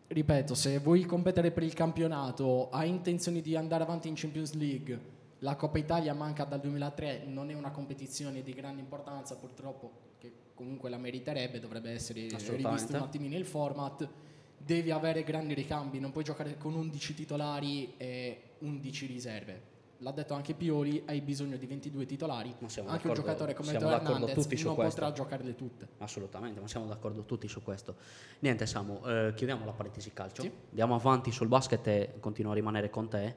ripeto, 0.09 0.55
se 0.55 0.79
vuoi 0.79 1.05
competere 1.05 1.51
per 1.51 1.63
il 1.63 1.75
campionato, 1.75 2.71
hai 2.71 2.89
intenzioni 2.89 3.41
di 3.41 3.55
andare 3.55 3.85
avanti 3.85 4.09
in 4.09 4.15
Champions 4.17 4.55
League, 4.55 5.17
la 5.41 5.55
Coppa 5.55 5.79
Italia 5.79 6.15
manca 6.15 6.45
dal 6.45 6.61
2003, 6.61 7.25
non 7.27 7.51
è 7.51 7.55
una 7.55 7.71
competizione 7.71 8.43
di 8.43 8.53
grande 8.53 8.81
importanza 8.81 9.37
purtroppo, 9.37 9.93
che 10.19 10.33
comunque 10.55 10.91
la 10.91 10.99
meriterebbe, 10.99 11.61
dovrebbe 11.61 11.93
essere 11.93 12.27
rivisto 12.57 12.97
un 12.97 13.03
attimino 13.03 13.37
il 13.37 13.45
format, 13.45 14.09
devi 14.57 14.91
avere 14.91 15.23
grandi 15.23 15.55
ricambi, 15.55 16.01
non 16.01 16.11
puoi 16.11 16.25
giocare 16.25 16.57
con 16.57 16.75
11 16.75 17.15
titolari 17.15 17.95
e 17.97 18.41
11 18.59 19.07
riserve. 19.07 19.77
L'ha 20.03 20.13
detto 20.13 20.35
anche 20.35 20.55
Pioli, 20.55 21.03
hai 21.07 21.21
bisogno 21.21 21.57
di 21.57 21.67
22 21.67 22.07
titolari, 22.07 22.55
anche 22.87 23.09
un 23.09 23.15
giocatore 23.15 23.53
come 23.53 23.73
Teo 23.77 23.91
Hernandez 23.91 24.33
tutti 24.33 24.63
non 24.63 24.77
potrà 24.77 25.11
giocarle 25.11 25.57
tutte. 25.57 25.89
Assolutamente, 25.99 26.61
ma 26.61 26.69
siamo 26.69 26.87
d'accordo 26.87 27.25
tutti 27.25 27.49
su 27.49 27.63
questo. 27.65 27.97
Niente 28.41 28.65
Samu, 28.65 29.01
eh, 29.05 29.33
chiudiamo 29.35 29.65
la 29.65 29.73
parentesi 29.73 30.13
calcio, 30.13 30.43
Sì. 30.43 30.53
andiamo 30.71 30.95
avanti 30.95 31.33
sul 31.33 31.49
basket 31.49 31.85
e 31.89 32.15
continuo 32.21 32.53
a 32.53 32.55
rimanere 32.55 32.91
con 32.91 33.09
te. 33.09 33.35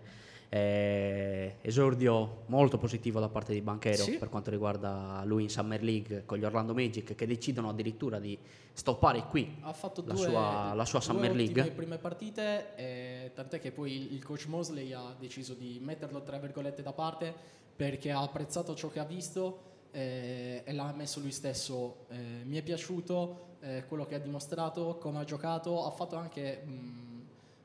Eh, 0.54 1.56
esordio 1.62 2.44
molto 2.48 2.78
positivo 2.78 3.22
da 3.22 3.30
parte 3.30 3.54
di 3.54 3.62
Banchero 3.62 4.04
Sì. 4.04 4.18
per 4.18 4.28
quanto 4.28 4.50
riguarda 4.50 5.22
lui 5.24 5.44
in 5.44 5.50
Summer 5.50 5.82
League 5.82 6.24
con 6.26 6.38
gli 6.38 6.44
Orlando 6.44 6.74
Magic 6.74 7.16
che 7.16 7.26
decidono 7.26 7.70
addirittura 7.70 8.20
di 8.20 8.38
stoppare 8.74 9.28
qui 9.30 9.56
ha 9.62 9.72
fatto 9.72 10.04
la 10.06 10.14
due, 10.14 10.28
sua- 10.28 10.74
la 10.74 10.84
sua 10.84 11.00
due 11.00 11.08
Summer 11.08 11.34
League. 11.34 11.72
prime 11.72 11.98
partite, 12.00 12.76
eh, 12.76 13.32
tant'è 13.34 13.62
che 13.62 13.72
poi 13.72 14.14
il, 14.14 14.22
coach 14.26 14.48
Mosley 14.48 14.92
ha 14.92 15.16
deciso 15.18 15.54
di 15.54 15.80
metterlo 15.82 16.22
tra 16.22 16.38
virgolette 16.38 16.82
da 16.82 16.92
parte 16.92 17.34
perché 17.74 18.12
ha 18.12 18.22
apprezzato 18.22 18.76
ciò 18.76 18.90
che 18.90 19.00
ha 19.00 19.06
visto 19.06 19.70
eh, 19.92 20.64
e 20.66 20.74
l'ha 20.74 20.92
messo 20.92 21.22
lui 21.22 21.32
stesso. 21.32 22.08
Eh, 22.10 22.44
mi 22.44 22.58
è 22.58 22.62
piaciuto, 22.62 23.56
eh, 23.62 23.86
quello 23.88 24.06
che 24.06 24.16
ha 24.16 24.20
dimostrato, 24.20 24.98
come 24.98 25.20
ha 25.20 25.24
giocato, 25.24 25.86
ha 25.86 25.92
fatto 25.92 26.18
anche 26.18 26.62
mh, 26.66 27.11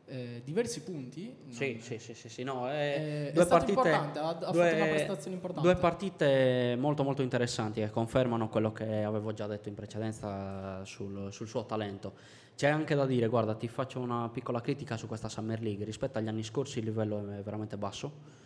eh, 0.07 0.40
diversi 0.45 0.83
punti. 0.83 1.35
Sì, 1.49 1.73
non- 1.73 1.81
sì, 1.83 1.99
sì, 1.99 2.14
sì, 2.14 2.29
sì, 2.29 2.42
no, 2.45 2.71
eh, 2.71 2.75
Eh, 2.75 3.29
è 3.29 3.33
due 3.33 3.45
stato 3.45 3.49
partite, 3.64 3.73
importante, 3.73 4.19
ha- 4.19 4.29
ha 4.29 4.35
fatto 4.35 4.53
due- 4.53 4.73
una 4.73 4.85
prestazione 4.87 5.35
importante. 5.37 5.69
Due 5.69 5.79
partite 5.81 6.77
molto 6.79 7.03
molto 7.03 7.23
interessanti 7.23 7.81
che 7.81 7.90
confermano 7.90 8.49
quello 8.49 8.73
che 8.73 9.03
avevo 9.03 9.33
già 9.33 9.47
detto 9.47 9.69
in 9.69 9.75
precedenza 9.75 10.85
sul, 10.85 11.33
sul 11.33 11.47
suo 11.49 11.64
talento. 11.66 12.14
C'è 12.57 12.69
anche 12.69 12.95
da 12.95 13.05
dire, 13.05 13.27
guarda, 13.27 13.55
ti 13.55 13.69
faccio 13.69 14.01
una 14.01 14.29
piccola 14.31 14.61
critica 14.61 14.97
su 14.97 15.07
questa 15.07 15.29
Summer 15.29 15.61
League. 15.61 15.85
Rispetto 15.85 16.19
agli 16.19 16.29
anni 16.29 16.42
scorsi 16.42 16.79
il 16.79 16.87
livello 16.87 17.19
è 17.31 17.42
veramente 17.42 17.77
basso. 17.77 18.45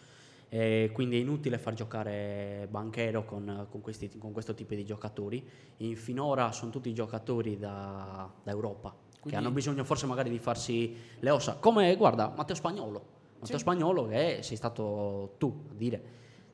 E 0.52 0.90
quindi 0.92 1.16
è 1.16 1.20
inutile 1.20 1.58
far 1.58 1.74
giocare 1.74 2.66
Banchero 2.68 3.24
con, 3.24 3.66
con 3.70 3.80
questi- 3.80 4.18
con 4.18 4.32
questo 4.32 4.52
tipo 4.54 4.74
di 4.74 4.84
giocatori. 4.84 5.48
In- 5.76 5.94
finora 5.94 6.50
sono 6.50 6.72
tutti 6.72 6.92
giocatori 6.92 7.56
da, 7.56 8.28
da 8.42 8.50
Europa 8.50 8.92
che 9.20 9.28
Quindi- 9.28 9.38
hanno 9.38 9.50
bisogno 9.54 9.84
forse 9.84 10.06
magari 10.06 10.30
di 10.30 10.38
farsi 10.38 10.96
le 11.18 11.30
ossa. 11.30 11.56
Come 11.56 11.94
guarda 11.96 12.32
Matteo 12.34 12.56
Spagnolo, 12.56 13.04
Matteo 13.38 13.56
Sì. 13.56 13.62
Spagnolo 13.62 14.08
che 14.08 14.38
sei 14.42 14.56
stato 14.56 15.34
tu 15.36 15.66
a 15.70 15.74
dire 15.74 16.02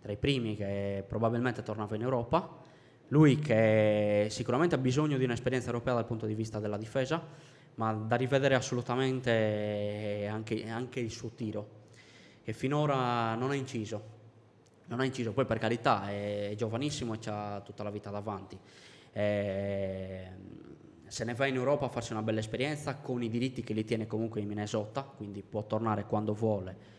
tra 0.00 0.10
i 0.12 0.16
primi 0.16 0.56
che 0.56 1.04
probabilmente 1.06 1.62
tornava 1.62 1.94
in 1.94 2.02
Europa. 2.02 2.64
Lui 3.08 3.38
che 3.38 4.26
sicuramente 4.30 4.74
ha 4.74 4.78
bisogno 4.78 5.16
di 5.16 5.22
un'esperienza 5.24 5.68
europea 5.68 5.94
dal 5.94 6.06
punto 6.06 6.26
di 6.26 6.34
vista 6.34 6.58
della 6.58 6.76
difesa, 6.76 7.22
ma 7.76 7.92
da 7.92 8.16
rivedere 8.16 8.56
assolutamente 8.56 10.26
anche, 10.28 10.68
anche 10.68 10.98
il 10.98 11.10
suo 11.12 11.30
tiro, 11.30 11.68
che 12.42 12.52
finora 12.52 13.34
non 13.36 13.50
ha 13.50 13.54
inciso. 13.54 14.14
Non 14.86 14.98
ha 15.00 15.04
inciso, 15.04 15.32
poi 15.32 15.44
per 15.46 15.58
carità 15.58 16.08
è 16.10 16.52
giovanissimo 16.56 17.14
e 17.14 17.18
ha 17.26 17.60
tutta 17.64 17.84
la 17.84 17.90
vita 17.90 18.10
davanti. 18.10 18.58
Eh, 19.12 20.28
se 21.06 21.24
ne 21.24 21.34
va 21.34 21.46
in 21.46 21.54
Europa 21.54 21.86
a 21.86 21.88
farsi 21.88 22.12
una 22.12 22.22
bella 22.22 22.40
esperienza 22.40 22.96
con 22.96 23.22
i 23.22 23.28
diritti 23.28 23.62
che 23.62 23.72
li 23.72 23.84
tiene 23.84 24.06
comunque 24.06 24.40
in 24.40 24.48
Minnesota, 24.48 25.02
quindi 25.02 25.42
può 25.42 25.64
tornare 25.64 26.04
quando 26.04 26.34
vuole 26.34 26.94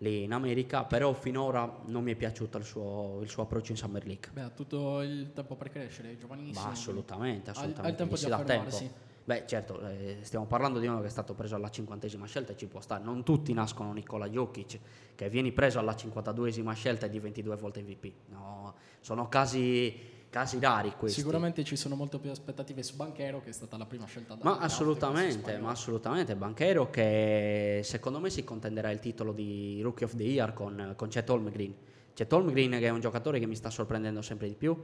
lì 0.00 0.22
in 0.22 0.32
America, 0.32 0.84
però 0.84 1.12
finora 1.12 1.80
non 1.86 2.02
mi 2.02 2.12
è 2.12 2.14
piaciuto 2.14 2.58
il 2.58 2.64
suo, 2.64 3.18
il 3.22 3.28
suo 3.28 3.42
approccio 3.42 3.72
in 3.72 3.78
Summer 3.78 4.06
League. 4.06 4.30
Beh, 4.32 4.42
ha 4.42 4.48
tutto 4.48 5.02
il 5.02 5.32
tempo 5.32 5.56
per 5.56 5.70
crescere, 5.70 6.12
è 6.12 6.16
giovanissimo. 6.16 6.64
Ma 6.64 6.70
assolutamente, 6.70 7.50
assolutamente. 7.50 7.86
ha 7.86 7.90
il 7.90 7.96
tempo 7.96 8.16
gli 8.16 8.24
di 8.24 8.30
affermarsi. 8.30 8.78
tempo. 8.78 9.08
Beh, 9.24 9.44
certo, 9.46 9.86
eh, 9.86 10.18
stiamo 10.22 10.46
parlando 10.46 10.78
di 10.78 10.86
uno 10.86 11.00
che 11.00 11.06
è 11.06 11.10
stato 11.10 11.34
preso 11.34 11.54
alla 11.54 11.70
cinquantesima 11.70 12.26
scelta 12.26 12.52
e 12.52 12.56
ci 12.56 12.66
può 12.66 12.80
stare. 12.80 13.04
Non 13.04 13.22
tutti 13.22 13.52
nascono 13.52 13.92
Nicola 13.92 14.28
Jokic, 14.28 14.78
che 15.14 15.28
vieni 15.28 15.52
preso 15.52 15.78
alla 15.78 15.92
52esima 15.92 16.72
scelta 16.72 17.06
e 17.06 17.10
diventi 17.10 17.42
due 17.42 17.56
volte 17.56 17.82
MVP. 17.82 18.12
No, 18.30 18.74
sono 19.00 19.28
casi, 19.28 19.94
casi 20.30 20.58
rari 20.60 20.94
questi. 20.96 21.20
Sicuramente 21.20 21.64
ci 21.64 21.76
sono 21.76 21.96
molto 21.96 22.18
più 22.18 22.30
aspettative 22.30 22.82
su 22.82 22.96
Banchero, 22.96 23.42
che 23.42 23.50
è 23.50 23.52
stata 23.52 23.76
la 23.76 23.84
prima 23.84 24.06
scelta 24.06 24.34
da 24.34 24.44
Ma 24.44 24.58
assolutamente, 24.58 25.58
ma 25.58 25.70
assolutamente. 25.70 26.36
Banchero 26.36 26.88
che 26.88 27.80
secondo 27.84 28.20
me 28.20 28.30
si 28.30 28.44
contenderà 28.44 28.90
il 28.90 29.00
titolo 29.00 29.32
di 29.32 29.80
Rookie 29.82 30.06
of 30.06 30.14
the 30.14 30.22
Year 30.22 30.54
con, 30.54 30.94
con 30.96 31.08
Chet 31.08 31.28
Holmgren. 31.28 31.74
Chet 32.14 32.32
Holmgren 32.32 32.70
che 32.70 32.86
è 32.86 32.90
un 32.90 33.00
giocatore 33.00 33.38
che 33.38 33.46
mi 33.46 33.56
sta 33.56 33.68
sorprendendo 33.68 34.22
sempre 34.22 34.48
di 34.48 34.54
più. 34.54 34.80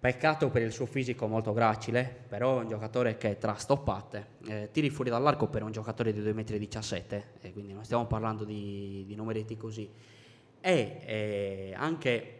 Peccato 0.00 0.48
per 0.50 0.62
il 0.62 0.70
suo 0.70 0.86
fisico 0.86 1.26
molto 1.26 1.52
gracile, 1.52 2.24
però 2.28 2.60
è 2.60 2.62
un 2.62 2.68
giocatore 2.68 3.16
che 3.16 3.36
tra 3.36 3.54
stoppate, 3.54 4.26
eh, 4.46 4.68
tiri 4.70 4.90
fuori 4.90 5.10
dall'arco 5.10 5.48
per 5.48 5.64
un 5.64 5.72
giocatore 5.72 6.12
di 6.12 6.20
2,17 6.20 7.16
m, 7.16 7.22
e 7.40 7.52
quindi 7.52 7.72
non 7.72 7.84
stiamo 7.84 8.06
parlando 8.06 8.44
di, 8.44 9.02
di 9.08 9.16
numeretti 9.16 9.56
così. 9.56 9.90
E 10.60 11.00
eh, 11.04 11.74
anche 11.76 12.38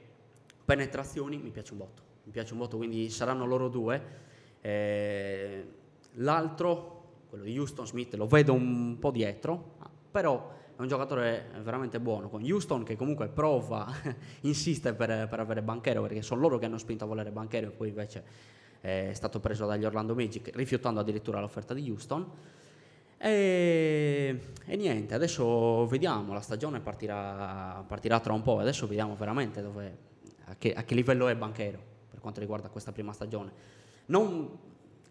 penetrazioni 0.65 1.39
mi 1.39 1.51
piace 1.51 1.73
un 1.73 1.79
botto, 1.79 2.03
mi 2.29 2.35
piace 2.35 2.55
botto, 2.55 2.77
quindi 2.77 3.09
saranno 3.09 3.47
loro 3.47 3.69
due. 3.69 4.03
Eh, 4.61 5.67
l'altro, 6.17 7.23
quello 7.31 7.45
di 7.45 7.59
Houston 7.59 7.87
Smith, 7.87 8.15
lo 8.17 8.27
vedo 8.27 8.53
un 8.53 8.99
po' 8.99 9.11
dietro, 9.11 9.77
però 10.11 10.53
è 10.77 10.81
un 10.81 10.89
giocatore 10.89 11.51
veramente 11.63 11.99
buono. 12.01 12.29
Con 12.29 12.43
Houston 12.43 12.85
che 12.85 12.97
comunque 12.97 13.29
prova, 13.29 13.91
insiste 14.43 14.93
per, 14.93 15.27
per 15.27 15.41
avere 15.41 15.63
Banchero, 15.63 16.03
perché 16.03 16.21
sono 16.21 16.43
loro 16.43 16.59
che 16.59 16.67
hanno 16.67 16.77
spinto 16.77 17.05
a 17.05 17.07
volere 17.07 17.31
Banchero 17.31 17.69
e 17.69 17.71
poi 17.71 17.89
invece 17.89 18.25
è 18.81 19.11
stato 19.15 19.41
preso 19.41 19.65
dagli 19.65 19.87
Orlando 19.87 20.15
Magic, 20.15 20.51
rifiutando 20.55 21.01
addirittura 21.01 21.41
l'offerta 21.41 21.73
di 21.73 21.89
Houston. 21.89 22.31
E, 23.17 24.39
e 24.67 24.77
niente, 24.77 25.15
adesso 25.15 25.87
vediamo, 25.87 26.35
la 26.35 26.43
stagione 26.43 26.81
partirà, 26.81 27.83
partirà 27.89 28.21
tra 28.21 28.35
un 28.35 28.43
po', 28.43 28.59
adesso 28.59 28.87
vediamo 28.87 29.17
veramente 29.17 29.63
dove, 29.63 29.97
a, 30.45 30.57
che, 30.57 30.75
a 30.75 30.85
che 30.85 30.95
livello 30.95 31.27
è 31.29 31.35
Banchero 31.35 31.97
per 32.19 32.21
quanto 32.21 32.41
riguarda 32.41 32.69
questa 32.69 32.91
prima 32.91 33.13
stagione. 33.13 33.53
Non 34.07 34.59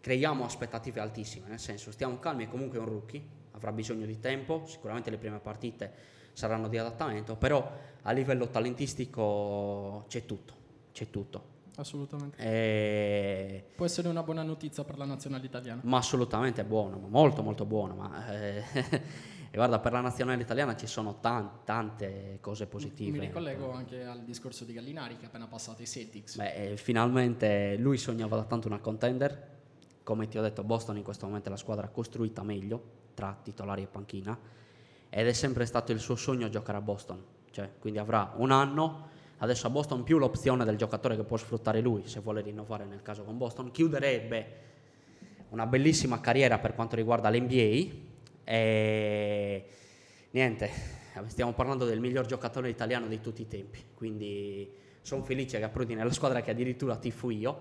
creiamo 0.00 0.44
aspettative 0.44 1.00
altissime, 1.00 1.48
nel 1.48 1.58
senso 1.58 1.90
stiamo 1.90 2.18
calmi, 2.18 2.44
è 2.44 2.48
comunque 2.48 2.78
un 2.78 2.84
rookie, 2.84 3.22
avrà 3.52 3.72
bisogno 3.72 4.04
di 4.06 4.20
tempo, 4.20 4.64
sicuramente 4.66 5.08
le 5.10 5.16
prime 5.16 5.38
partite 5.38 6.16
saranno 6.34 6.68
di 6.68 6.76
adattamento, 6.78 7.34
però 7.36 7.70
a 8.02 8.12
livello 8.12 8.48
talentistico 8.48 10.04
c'è 10.08 10.24
tutto, 10.26 10.52
c'è 10.92 11.08
tutto. 11.10 11.56
Assolutamente. 11.76 12.36
E- 12.42 13.64
Può 13.74 13.86
essere 13.86 14.08
una 14.08 14.22
buona 14.22 14.42
notizia 14.42 14.84
per 14.84 14.98
la 14.98 15.04
nazionale 15.04 15.46
italiana. 15.46 15.80
ma 15.84 15.98
assolutamente 15.98 16.64
buono, 16.64 16.98
ma 16.98 17.06
molto 17.08 17.42
molto 17.42 17.64
buono. 17.64 17.94
Ma, 17.94 18.32
eh, 18.32 18.62
e 19.50 19.56
guarda, 19.56 19.78
per 19.78 19.92
la 19.92 20.00
nazionale 20.00 20.42
italiana 20.42 20.76
ci 20.76 20.86
sono 20.86 21.20
tan- 21.20 21.64
tante 21.64 22.38
cose 22.40 22.66
positive. 22.66 23.10
Mi 23.10 23.26
ricollego 23.26 23.72
anche 23.72 24.04
al 24.04 24.22
discorso 24.22 24.64
di 24.64 24.74
Gallinari 24.74 25.16
che 25.16 25.22
è 25.22 25.26
appena 25.26 25.46
passato 25.46 25.80
ai 25.80 25.86
Celtics. 25.86 26.36
Beh, 26.36 26.72
eh, 26.72 26.76
finalmente 26.76 27.76
lui 27.78 27.96
sognava 27.96 28.36
da 28.36 28.44
tanto 28.44 28.68
una 28.68 28.78
contender. 28.78 29.56
Come 30.02 30.28
ti 30.28 30.36
ho 30.36 30.42
detto, 30.42 30.62
Boston 30.64 30.98
in 30.98 31.02
questo 31.02 31.26
momento 31.26 31.48
è 31.48 31.50
la 31.50 31.56
squadra 31.56 31.88
costruita 31.88 32.42
meglio 32.42 32.96
tra 33.14 33.36
titolari 33.42 33.82
e 33.82 33.86
panchina. 33.86 34.38
Ed 35.08 35.26
è 35.26 35.32
sempre 35.32 35.64
stato 35.64 35.92
il 35.92 36.00
suo 36.00 36.16
sogno 36.16 36.50
giocare 36.50 36.76
a 36.76 36.82
Boston. 36.82 37.24
Cioè, 37.50 37.70
quindi 37.78 37.98
avrà 37.98 38.34
un 38.36 38.50
anno. 38.50 39.06
Adesso 39.38 39.66
a 39.66 39.70
Boston 39.70 40.02
più 40.02 40.18
l'opzione 40.18 40.64
del 40.64 40.76
giocatore 40.76 41.16
che 41.16 41.24
può 41.24 41.38
sfruttare 41.38 41.80
lui, 41.80 42.06
se 42.06 42.20
vuole 42.20 42.42
rinnovare 42.42 42.84
nel 42.84 43.00
caso 43.00 43.22
con 43.22 43.38
Boston. 43.38 43.70
Chiuderebbe 43.70 44.66
una 45.50 45.64
bellissima 45.66 46.20
carriera 46.20 46.58
per 46.58 46.74
quanto 46.74 46.96
riguarda 46.96 47.30
l'NBA. 47.30 48.07
E 48.50 49.62
niente, 50.30 50.70
stiamo 51.28 51.52
parlando 51.52 51.84
del 51.84 52.00
miglior 52.00 52.24
giocatore 52.24 52.70
italiano 52.70 53.06
di 53.06 53.20
tutti 53.20 53.42
i 53.42 53.46
tempi. 53.46 53.78
Quindi 53.94 54.72
sono 55.02 55.22
felice 55.22 55.58
che 55.58 55.64
approdi 55.64 55.94
nella 55.94 56.12
squadra 56.12 56.40
che 56.40 56.52
addirittura 56.52 56.96
tifo 56.96 57.30
io. 57.30 57.60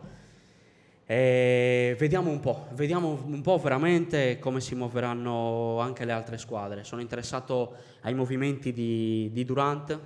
E 1.05 1.93
vediamo 1.99 2.29
un 2.29 2.39
po', 2.39 2.67
vediamo 2.71 3.21
un 3.25 3.41
po' 3.41 3.57
veramente 3.57 4.39
come 4.39 4.61
si 4.61 4.75
muoveranno 4.75 5.79
anche 5.79 6.05
le 6.05 6.13
altre 6.13 6.37
squadre. 6.37 6.85
Sono 6.85 7.01
interessato 7.01 7.75
ai 8.01 8.13
movimenti 8.13 8.71
di, 8.71 9.29
di 9.33 9.43
Durant, 9.43 9.99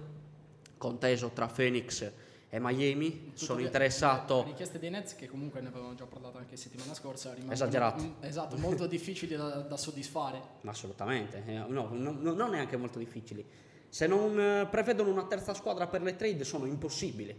conteso 0.78 1.30
tra 1.30 1.46
Phoenix 1.46 2.02
e 2.02 2.12
Miami. 2.60 3.32
Tutto 3.32 3.38
Sono 3.46 3.62
interessato. 3.62 4.40
Le 4.40 4.50
richieste 4.50 4.78
dei 4.78 4.90
Nets, 4.90 5.16
che 5.16 5.28
comunque 5.28 5.62
ne 5.62 5.70
avevamo 5.70 5.96
già 5.96 6.06
parlato 6.06 6.38
anche 6.38 6.58
settimana 6.58 6.94
scorsa, 6.94 7.34
rimangono 7.34 7.54
esatto, 8.20 8.58
molto 8.58 8.88
difficili 8.88 9.36
da, 9.36 9.62
da 9.62 9.78
soddisfare. 9.78 10.42
Assolutamente, 10.66 11.44
eh, 11.46 11.54
no, 11.54 11.88
no, 11.92 12.12
no, 12.12 12.34
non 12.34 12.50
neanche 12.50 12.76
molto 12.76 13.00
difficili. 13.00 13.46
Se 13.88 14.08
non 14.08 14.40
eh, 14.40 14.68
prevedono 14.70 15.10
una 15.10 15.26
terza 15.26 15.54
squadra 15.54 15.88
per 15.88 16.02
le 16.02 16.16
trade 16.16 16.44
sono 16.44 16.66
impossibili. 16.66 17.36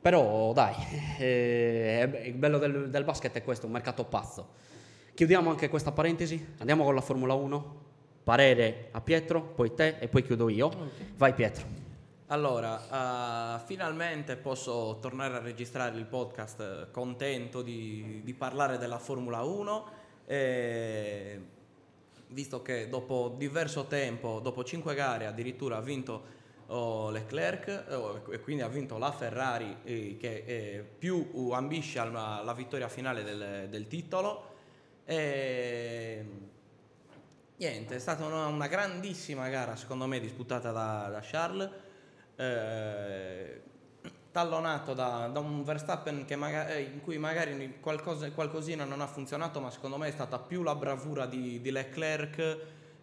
Però 0.00 0.52
dai, 0.52 0.74
eh, 1.18 2.22
il 2.26 2.34
bello 2.34 2.58
del, 2.58 2.90
del 2.90 3.04
basket 3.04 3.34
è 3.34 3.42
questo, 3.42 3.66
un 3.66 3.72
mercato 3.72 4.04
pazzo. 4.04 4.66
Chiudiamo 5.14 5.50
anche 5.50 5.68
questa 5.68 5.92
parentesi, 5.92 6.54
andiamo 6.58 6.84
con 6.84 6.94
la 6.94 7.00
Formula 7.00 7.34
1. 7.34 7.86
Parere 8.24 8.88
a 8.92 9.00
Pietro, 9.00 9.42
poi 9.42 9.74
te 9.74 9.96
e 9.98 10.08
poi 10.08 10.22
chiudo 10.22 10.48
io. 10.48 10.70
Vai 11.16 11.34
Pietro. 11.34 11.87
Allora, 12.30 13.56
eh, 13.56 13.64
finalmente 13.64 14.36
posso 14.36 14.98
tornare 15.00 15.36
a 15.36 15.38
registrare 15.38 15.96
il 15.96 16.04
podcast 16.04 16.60
eh, 16.60 16.90
contento 16.90 17.62
di, 17.62 18.20
di 18.22 18.34
parlare 18.34 18.76
della 18.76 18.98
Formula 18.98 19.42
1, 19.42 19.86
eh, 20.26 21.40
visto 22.28 22.60
che 22.60 22.90
dopo 22.90 23.34
diverso 23.34 23.86
tempo, 23.86 24.40
dopo 24.40 24.62
5 24.62 24.94
gare 24.94 25.24
addirittura 25.24 25.78
ha 25.78 25.80
vinto 25.80 26.22
oh, 26.66 27.08
Leclerc 27.08 27.86
oh, 27.92 28.22
e 28.30 28.40
quindi 28.40 28.62
ha 28.62 28.68
vinto 28.68 28.98
la 28.98 29.10
Ferrari 29.10 29.78
eh, 29.84 30.18
che 30.20 30.42
eh, 30.44 30.86
più 30.98 31.30
uh, 31.32 31.52
ambisce 31.52 31.98
alla, 31.98 32.40
alla 32.40 32.52
vittoria 32.52 32.88
finale 32.88 33.22
del, 33.22 33.68
del 33.70 33.86
titolo. 33.86 34.56
E, 35.06 36.26
Niente, 37.58 37.96
è 37.96 37.98
stata 37.98 38.24
una, 38.24 38.46
una 38.46 38.68
grandissima 38.68 39.48
gara 39.48 39.74
secondo 39.74 40.06
me 40.06 40.20
disputata 40.20 40.70
da, 40.70 41.08
da 41.10 41.20
Charles, 41.20 41.68
eh, 42.38 43.60
tallonato 44.30 44.94
da, 44.94 45.28
da 45.32 45.40
un 45.40 45.64
Verstappen 45.64 46.24
che 46.24 46.36
maga- 46.36 46.68
eh, 46.68 46.82
in 46.82 47.00
cui 47.00 47.18
magari 47.18 47.78
qualcosa, 47.80 48.30
qualcosina 48.30 48.84
non 48.84 49.00
ha 49.00 49.06
funzionato, 49.06 49.60
ma 49.60 49.70
secondo 49.70 49.96
me 49.96 50.08
è 50.08 50.12
stata 50.12 50.38
più 50.38 50.62
la 50.62 50.74
bravura 50.76 51.26
di, 51.26 51.60
di 51.60 51.70
Leclerc 51.70 52.58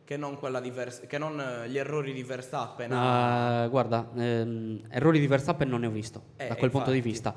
che 0.06 0.18
non, 0.18 0.38
Vers- 0.72 1.06
che 1.08 1.18
non 1.18 1.40
eh, 1.40 1.70
gli 1.70 1.78
errori 1.78 2.14
di 2.14 2.24
Verstappen. 2.24 2.92
Ah, 2.94 3.68
guarda, 3.68 4.08
ehm, 4.16 4.86
errori 4.90 5.20
di 5.20 5.28
Verstappen 5.28 5.68
non 5.68 5.82
ne 5.82 5.88
ho 5.88 5.92
visto 5.92 6.22
Eh, 6.38 6.48
da 6.48 6.56
quel 6.56 6.70
punto 6.72 6.92
di 6.92 6.98
infatti. 6.98 7.12
vista. 7.14 7.36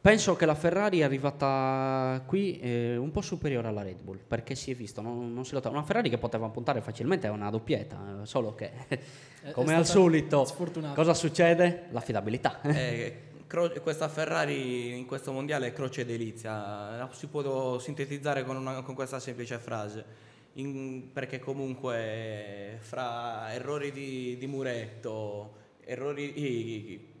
Penso 0.00 0.36
che 0.36 0.46
la 0.46 0.54
Ferrari 0.54 1.00
è 1.00 1.02
arrivata 1.02 2.22
qui 2.26 2.60
eh, 2.60 2.96
un 2.96 3.10
po' 3.10 3.22
superiore 3.22 3.66
alla 3.66 3.82
Red 3.82 4.00
Bull, 4.02 4.20
perché 4.24 4.54
si 4.54 4.70
è 4.70 4.74
visto, 4.74 5.00
non, 5.00 5.32
non 5.34 5.44
si 5.44 5.52
lotta. 5.54 5.68
Una 5.68 5.82
Ferrari 5.82 6.08
che 6.08 6.18
poteva 6.18 6.48
puntare 6.48 6.80
facilmente 6.80 7.26
a 7.26 7.32
una 7.32 7.50
doppietta, 7.50 8.20
eh, 8.22 8.26
solo 8.26 8.54
che, 8.54 8.70
come 9.50 9.74
al 9.74 9.84
solito, 9.84 10.44
sfortunata. 10.44 10.94
cosa 10.94 11.12
succede? 11.12 11.86
L'affidabilità. 11.90 12.60
Eh, 12.62 13.16
cro- 13.48 13.72
questa 13.82 14.08
Ferrari 14.08 14.96
in 14.96 15.06
questo 15.06 15.32
mondiale 15.32 15.66
è 15.68 15.72
croce 15.72 16.04
delizia, 16.04 16.52
La 16.96 17.08
si 17.12 17.26
può 17.26 17.78
sintetizzare 17.80 18.44
con, 18.44 18.56
una- 18.56 18.82
con 18.82 18.94
questa 18.94 19.18
semplice 19.18 19.58
frase, 19.58 20.04
In- 20.52 21.10
perché 21.12 21.40
comunque 21.40 22.78
fra 22.80 23.52
errori 23.52 23.90
di, 23.90 24.36
di 24.38 24.46
muretto, 24.46 25.52
errori, 25.84 27.14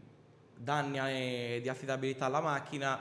danni 0.56 0.98
eh, 0.98 1.58
di 1.62 1.68
affidabilità 1.68 2.26
alla 2.26 2.40
macchina, 2.40 2.98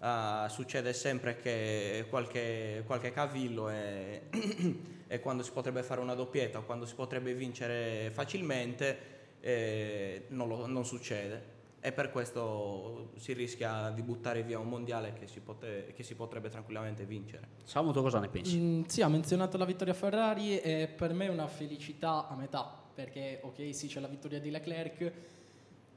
eh, 0.00 0.48
succede 0.48 0.92
sempre 0.92 1.36
che 1.36 2.06
qualche, 2.08 2.82
qualche 2.86 3.10
cavillo 3.10 3.68
e, 3.70 4.22
e 5.06 5.20
quando 5.20 5.42
si 5.42 5.50
potrebbe 5.52 5.82
fare 5.82 6.00
una 6.00 6.14
doppietta 6.14 6.58
o 6.58 6.64
quando 6.64 6.86
si 6.86 6.94
potrebbe 6.94 7.34
vincere 7.34 8.10
facilmente 8.12 9.16
eh, 9.40 10.26
non, 10.28 10.48
lo- 10.48 10.66
non 10.66 10.84
succede 10.84 11.56
e 11.80 11.92
per 11.92 12.10
questo 12.10 13.12
si 13.18 13.32
rischia 13.32 13.90
di 13.90 14.02
buttare 14.02 14.42
via 14.42 14.58
un 14.58 14.68
mondiale 14.68 15.12
che 15.12 15.28
si, 15.28 15.38
pote- 15.40 15.92
che 15.94 16.02
si 16.02 16.14
potrebbe 16.16 16.48
tranquillamente 16.48 17.04
vincere. 17.04 17.46
Samu, 17.62 17.92
tu 17.92 18.02
cosa 18.02 18.18
ne 18.18 18.28
pensi? 18.28 18.58
Mm, 18.58 18.82
sì, 18.86 19.00
ha 19.00 19.08
menzionato 19.08 19.56
la 19.56 19.64
vittoria 19.64 19.94
Ferrari 19.94 20.58
e 20.60 20.88
per 20.88 21.12
me 21.12 21.26
è 21.26 21.28
una 21.28 21.46
felicità 21.46 22.26
a 22.28 22.34
metà, 22.34 22.68
perché 22.94 23.38
ok 23.42 23.72
sì 23.74 23.86
c'è 23.86 24.00
la 24.00 24.08
vittoria 24.08 24.40
di 24.40 24.50
Leclerc, 24.50 25.12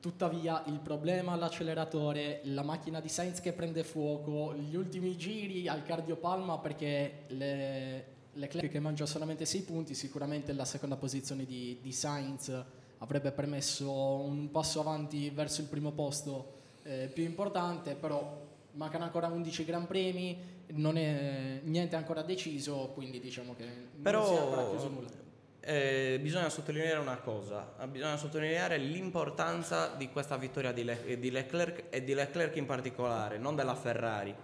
tuttavia 0.01 0.63
il 0.65 0.79
problema 0.79 1.33
all'acceleratore, 1.33 2.41
la 2.45 2.63
macchina 2.63 2.99
di 2.99 3.07
Sainz 3.07 3.39
che 3.39 3.53
prende 3.53 3.83
fuoco, 3.83 4.53
gli 4.55 4.75
ultimi 4.75 5.15
giri 5.15 5.67
al 5.67 5.83
cardiopalma 5.83 6.57
perché 6.57 7.23
le- 7.27 8.05
Leclerc 8.33 8.69
che 8.69 8.79
mangia 8.79 9.05
solamente 9.05 9.45
6 9.45 9.61
punti, 9.61 9.93
sicuramente 9.93 10.53
la 10.53 10.65
seconda 10.65 10.95
posizione 10.95 11.45
di, 11.45 11.77
di 11.81 11.91
Sainz 11.91 12.51
avrebbe 12.97 13.31
permesso 13.31 13.91
un 13.91 14.49
passo 14.51 14.79
avanti 14.79 15.29
verso 15.29 15.61
il 15.61 15.67
primo 15.67 15.91
posto 15.91 16.59
eh, 16.83 17.09
più 17.13 17.23
importante, 17.23 17.93
però 17.93 18.49
mancano 18.73 19.03
ancora 19.03 19.27
11 19.27 19.65
Gran 19.65 19.85
Premi, 19.85 20.37
non 20.73 20.97
è 20.97 21.59
niente 21.63 21.95
ancora 21.95 22.21
deciso, 22.21 22.91
quindi 22.93 23.19
diciamo 23.19 23.53
che 23.53 23.65
non 23.65 24.25
si 24.25 24.33
è 24.33 24.37
ancora 24.37 24.67
chiuso 24.69 24.87
Però 24.87 24.99
nulla. 24.99 25.20
Eh, 25.61 26.17
bisogna 26.21 26.49
sottolineare 26.49 26.97
una 26.99 27.17
cosa, 27.17 27.73
eh, 27.79 27.87
bisogna 27.87 28.17
sottolineare 28.17 28.77
l'importanza 28.77 29.93
di 29.95 30.09
questa 30.09 30.35
vittoria 30.35 30.71
di, 30.71 30.83
Le- 30.83 31.19
di 31.19 31.29
Leclerc 31.31 31.83
e 31.89 32.03
di 32.03 32.13
Leclerc 32.13 32.55
in 32.55 32.65
particolare, 32.65 33.37
non 33.37 33.55
della 33.55 33.75
Ferrari. 33.75 34.35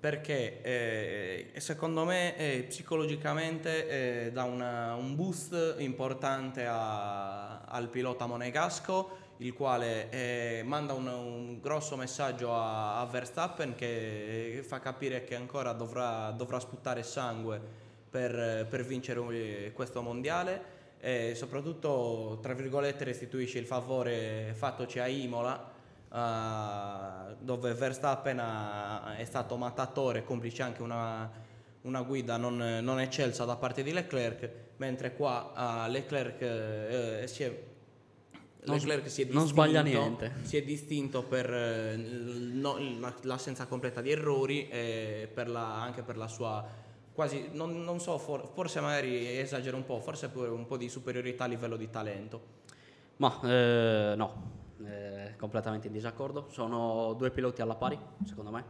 Perché 0.00 0.62
eh, 0.62 1.50
secondo 1.56 2.04
me 2.04 2.36
eh, 2.36 2.64
psicologicamente 2.68 4.26
eh, 4.26 4.30
dà 4.32 4.44
una- 4.44 4.94
un 4.94 5.16
boost 5.16 5.74
importante 5.78 6.64
a- 6.66 7.62
al 7.62 7.88
pilota 7.88 8.26
monegasco, 8.26 9.26
il 9.38 9.52
quale 9.54 10.08
eh, 10.10 10.62
manda 10.64 10.92
un, 10.92 11.06
un 11.08 11.60
grosso 11.60 11.96
messaggio 11.96 12.54
a, 12.54 13.00
a 13.00 13.06
Verstappen 13.06 13.74
che 13.74 14.64
fa 14.64 14.78
capire 14.78 15.24
che 15.24 15.34
ancora 15.34 15.72
dovrà, 15.72 16.30
dovrà 16.30 16.60
sputare 16.60 17.02
sangue 17.02 17.86
per, 18.10 18.66
per 18.68 18.84
vincere 18.84 19.70
questo 19.74 20.00
mondiale 20.02 20.76
e 21.00 21.34
soprattutto 21.36 22.38
tra 22.42 22.54
virgolette 22.54 23.04
restituisce 23.04 23.58
il 23.58 23.66
favore 23.66 24.52
fattoci 24.56 24.98
a 24.98 25.06
Imola 25.06 25.70
eh, 26.12 27.34
dove 27.38 27.72
Verstappen 27.74 28.38
ha- 28.40 29.16
è 29.16 29.24
stato 29.24 29.56
mattatore 29.56 30.24
complice 30.24 30.62
anche 30.62 30.82
una, 30.82 31.30
una 31.82 32.02
guida 32.02 32.36
non, 32.36 32.56
non 32.82 33.00
eccelsa 33.00 33.44
da 33.44 33.56
parte 33.56 33.82
di 33.82 33.92
Leclerc 33.92 34.50
mentre 34.78 35.14
qua 35.14 35.84
eh, 35.86 35.90
Leclerc 35.90 36.40
eh, 36.42 37.22
si 37.26 37.42
è 37.44 37.62
Leclerc 38.62 39.08
si 39.08 39.22
è 39.22 39.26
non 39.30 39.46
sbaglia 39.46 39.82
distinto- 39.82 40.06
niente. 40.24 40.32
si 40.46 40.56
è 40.56 40.62
distinto 40.62 41.22
per 41.22 41.48
eh, 41.52 41.96
no- 41.96 42.76
l'assenza 43.22 43.66
completa 43.66 44.00
di 44.00 44.10
errori 44.10 44.68
e 44.68 45.28
per 45.32 45.48
la- 45.48 45.80
anche 45.80 46.02
per 46.02 46.16
la 46.16 46.26
sua 46.26 46.86
quasi, 47.18 47.48
non, 47.50 47.82
non 47.82 47.98
so, 47.98 48.16
for- 48.16 48.48
forse 48.54 48.78
magari 48.78 49.40
esagero 49.40 49.76
un 49.76 49.84
po', 49.84 49.98
forse 49.98 50.28
pure 50.28 50.50
un 50.50 50.66
po' 50.66 50.76
di 50.76 50.88
superiorità 50.88 51.42
a 51.42 51.46
livello 51.48 51.74
di 51.76 51.90
talento. 51.90 52.40
Ma 53.16 53.40
eh, 53.42 54.14
no, 54.16 54.50
eh, 54.86 55.34
completamente 55.36 55.88
in 55.88 55.92
disaccordo. 55.92 56.46
Sono 56.50 57.14
due 57.14 57.32
piloti 57.32 57.60
alla 57.60 57.74
pari, 57.74 57.98
secondo 58.24 58.52
me. 58.52 58.64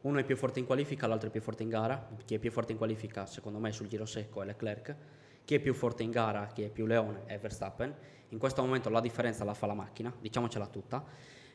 Uno 0.00 0.18
è 0.18 0.24
più 0.24 0.34
forte 0.34 0.58
in 0.58 0.66
qualifica, 0.66 1.06
l'altro 1.06 1.28
è 1.28 1.30
più 1.30 1.40
forte 1.40 1.62
in 1.62 1.68
gara. 1.68 2.08
Chi 2.24 2.34
è 2.34 2.40
più 2.40 2.50
forte 2.50 2.72
in 2.72 2.78
qualifica, 2.78 3.26
secondo 3.26 3.60
me, 3.60 3.70
sul 3.70 3.86
giro 3.86 4.06
secco 4.06 4.42
è 4.42 4.44
Leclerc. 4.44 4.96
Chi 5.44 5.54
è 5.54 5.60
più 5.60 5.72
forte 5.72 6.02
in 6.02 6.10
gara, 6.10 6.48
chi 6.48 6.62
è 6.62 6.70
più 6.70 6.84
leone, 6.84 7.26
è 7.26 7.38
Verstappen. 7.38 7.94
In 8.30 8.38
questo 8.38 8.60
momento 8.60 8.88
la 8.88 9.00
differenza 9.00 9.44
la 9.44 9.54
fa 9.54 9.66
la 9.66 9.74
macchina, 9.74 10.12
diciamocela 10.18 10.66
tutta. 10.66 11.04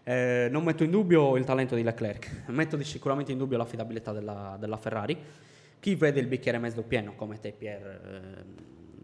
Eh, 0.04 0.48
non 0.50 0.64
metto 0.64 0.86
in 0.86 0.90
dubbio 0.90 1.36
il 1.36 1.44
talento 1.44 1.76
di 1.76 1.84
Leclerc, 1.84 2.44
metto 2.48 2.82
sicuramente 2.82 3.34
in 3.34 3.38
dubbio 3.38 3.58
l'affidabilità 3.58 4.14
della, 4.14 4.56
della 4.58 4.78
Ferrari. 4.78 5.52
Chi 5.84 5.96
vede 5.96 6.22
il 6.22 6.28
bicchiere 6.28 6.60
mezzo 6.60 6.82
pieno, 6.84 7.14
come 7.14 7.42
te, 7.42 7.52
Pier, 7.52 7.86
eh, 7.86 8.46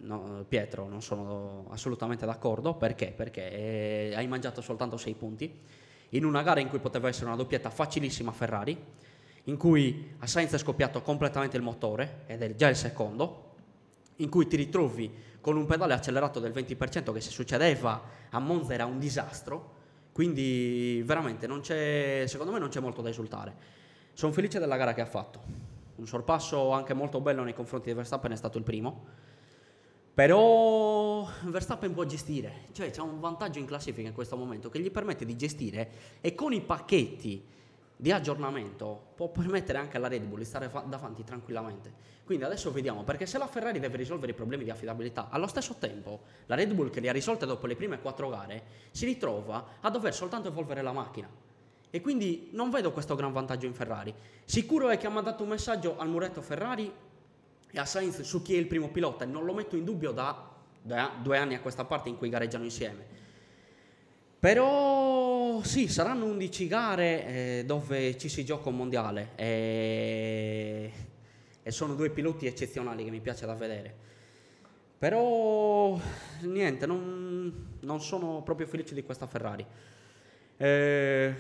no, 0.06 0.46
Pietro, 0.48 0.88
non 0.88 1.02
sono 1.02 1.65
assolutamente 1.72 2.26
d'accordo. 2.26 2.76
Perché? 2.76 3.12
Perché 3.13 3.52
eh, 3.52 4.13
hai 4.15 4.28
mangiato 4.28 4.62
soltanto 4.62 4.96
6 4.96 5.13
punti 5.15 5.60
in 6.12 6.24
una 6.24 6.42
gara 6.42 6.62
in 6.62 6.70
cui 6.70 6.80
poteva 6.80 7.10
essere 7.10 7.26
una 7.26 7.36
doppietta 7.36 7.70
facilissima 7.70 8.32
Ferrari, 8.32 8.82
in 9.44 9.58
cui 9.58 10.15
a 10.20 10.26
Sainz 10.26 10.54
è 10.54 10.58
scoppiato 10.58 11.02
completamente 11.02 11.58
il 11.58 11.63
motore 11.63 12.22
ed 12.28 12.44
è 12.44 12.56
già 12.56 12.70
il 12.70 12.78
secondo, 12.78 13.56
in 14.15 14.30
cui 14.30 14.48
ti 14.48 14.56
ritrovi 14.56 15.12
con 15.42 15.58
un 15.58 15.65
pedale 15.65 15.94
accelerato 15.94 16.39
del 16.39 16.54
20% 16.54 17.12
che 17.12 17.20
se 17.20 17.30
succedeva 17.30 18.02
a 18.30 18.39
Monza 18.39 18.74
era 18.74 18.86
un 18.86 19.00
disastro, 19.00 19.74
quindi 20.13 21.04
veramente 21.06 21.46
secondo 22.26 22.54
me 22.54 22.60
non 22.60 22.70
c'è 22.70 22.80
molto 22.80 23.02
da 23.02 23.10
esultare. 23.10 23.54
Sono 24.13 24.32
felice 24.32 24.60
della 24.60 24.78
gara 24.78 24.94
che 24.94 25.02
ha 25.02 25.06
fatto, 25.06 25.68
un 26.00 26.08
sorpasso 26.08 26.72
anche 26.72 26.94
molto 26.94 27.20
bello 27.20 27.44
nei 27.44 27.54
confronti 27.54 27.90
di 27.90 27.96
Verstappen 27.96 28.32
è 28.32 28.36
stato 28.36 28.58
il 28.58 28.64
primo, 28.64 29.06
però 30.14 31.28
Verstappen 31.44 31.94
può 31.94 32.06
gestire, 32.06 32.68
cioè 32.72 32.90
c'ha 32.90 33.04
un 33.04 33.20
vantaggio 33.20 33.60
in 33.60 33.66
classifica 33.66 34.08
in 34.08 34.14
questo 34.14 34.38
momento 34.38 34.70
che 34.70 34.80
gli 34.80 34.92
permette 34.92 35.26
di 35.26 35.36
gestire 35.36 35.90
e 36.22 36.34
con 36.36 36.54
i 36.54 36.62
pacchetti 36.62 37.46
di 37.96 38.12
aggiornamento 38.14 39.12
può 39.16 39.28
permettere 39.28 39.78
anche 39.78 39.98
alla 39.98 40.08
Red 40.08 40.24
Bull 40.24 40.40
di 40.40 40.46
stare 40.46 40.70
fa- 40.70 40.86
davanti 40.88 41.26
tranquillamente. 41.26 42.18
Quindi 42.24 42.46
adesso 42.46 42.72
vediamo, 42.72 43.04
perché 43.04 43.26
se 43.26 43.38
la 43.38 43.48
Ferrari 43.48 43.80
deve 43.80 43.98
risolvere 43.98 44.32
i 44.32 44.36
problemi 44.36 44.64
di 44.64 44.70
affidabilità, 44.70 45.28
allo 45.30 45.48
stesso 45.48 45.76
tempo 45.80 46.22
la 46.46 46.56
Red 46.56 46.74
Bull 46.74 46.92
che 46.92 47.02
li 47.02 47.10
ha 47.10 47.12
risolte 47.12 47.46
dopo 47.46 47.68
le 47.68 47.76
prime 47.76 48.00
quattro 48.00 48.30
gare 48.30 48.64
si 48.92 49.06
ritrova 49.06 49.78
a 49.82 49.90
dover 49.90 50.14
soltanto 50.14 50.48
evolvere 50.48 50.82
la 50.82 50.94
macchina. 50.94 51.30
E 51.89 52.02
quindi 52.02 52.49
non 52.52 52.69
vedo 52.69 52.91
questo 52.91 53.15
gran 53.15 53.32
vantaggio 53.32 53.65
in 53.65 53.73
Ferrari. 53.73 54.13
Sicuro 54.45 54.89
è 54.89 54.97
che 54.97 55.08
ha 55.08 55.12
mandato 55.12 55.43
un 55.43 55.49
messaggio 55.49 55.97
al 55.97 56.10
muretto 56.10 56.41
Ferrari 56.41 56.91
e 57.71 57.80
a 57.80 57.86
Sainz 57.86 58.21
su 58.21 58.41
chi 58.41 58.56
è 58.56 58.58
il 58.58 58.67
primo 58.67 58.89
pilota 58.89 59.23
e 59.23 59.28
non 59.28 59.45
lo 59.45 59.54
metto 59.54 59.75
in 59.75 59.84
dubbio 59.84 60.12
da 60.12 60.49
da 60.82 61.13
due 61.21 61.38
anni 61.38 61.56
a 61.56 61.60
questa 61.60 61.86
parte 61.86 62.10
in 62.10 62.17
cui 62.17 62.30
gareggiano 62.30 62.63
insieme. 62.63 63.17
Però 64.39 65.62
sì, 65.63 65.89
saranno 65.89 66.25
11 66.25 66.67
gare 66.67 67.25
eh, 67.25 67.63
dove 67.65 68.17
ci 68.17 68.30
si 68.30 68.45
gioca 68.45 68.69
un 68.69 68.78
mondiale 68.78 69.32
e, 69.36 70.91
e 71.62 71.71
sono 71.71 71.93
due 71.95 72.10
piloti 72.10 72.45
eccezionali 72.45 73.04
che 73.04 73.12
mi 73.12 73.19
piace 73.19 73.45
da 73.45 73.54
vedere. 73.54 74.08
Però 74.97 75.99
niente, 76.41 76.86
non, 76.86 77.78
non 77.82 78.02
sono 78.02 78.41
proprio 78.43 78.67
felice 78.67 78.93
di 78.93 79.04
questa 79.04 79.28
Ferrari. 79.28 79.65
Eh, 80.58 81.36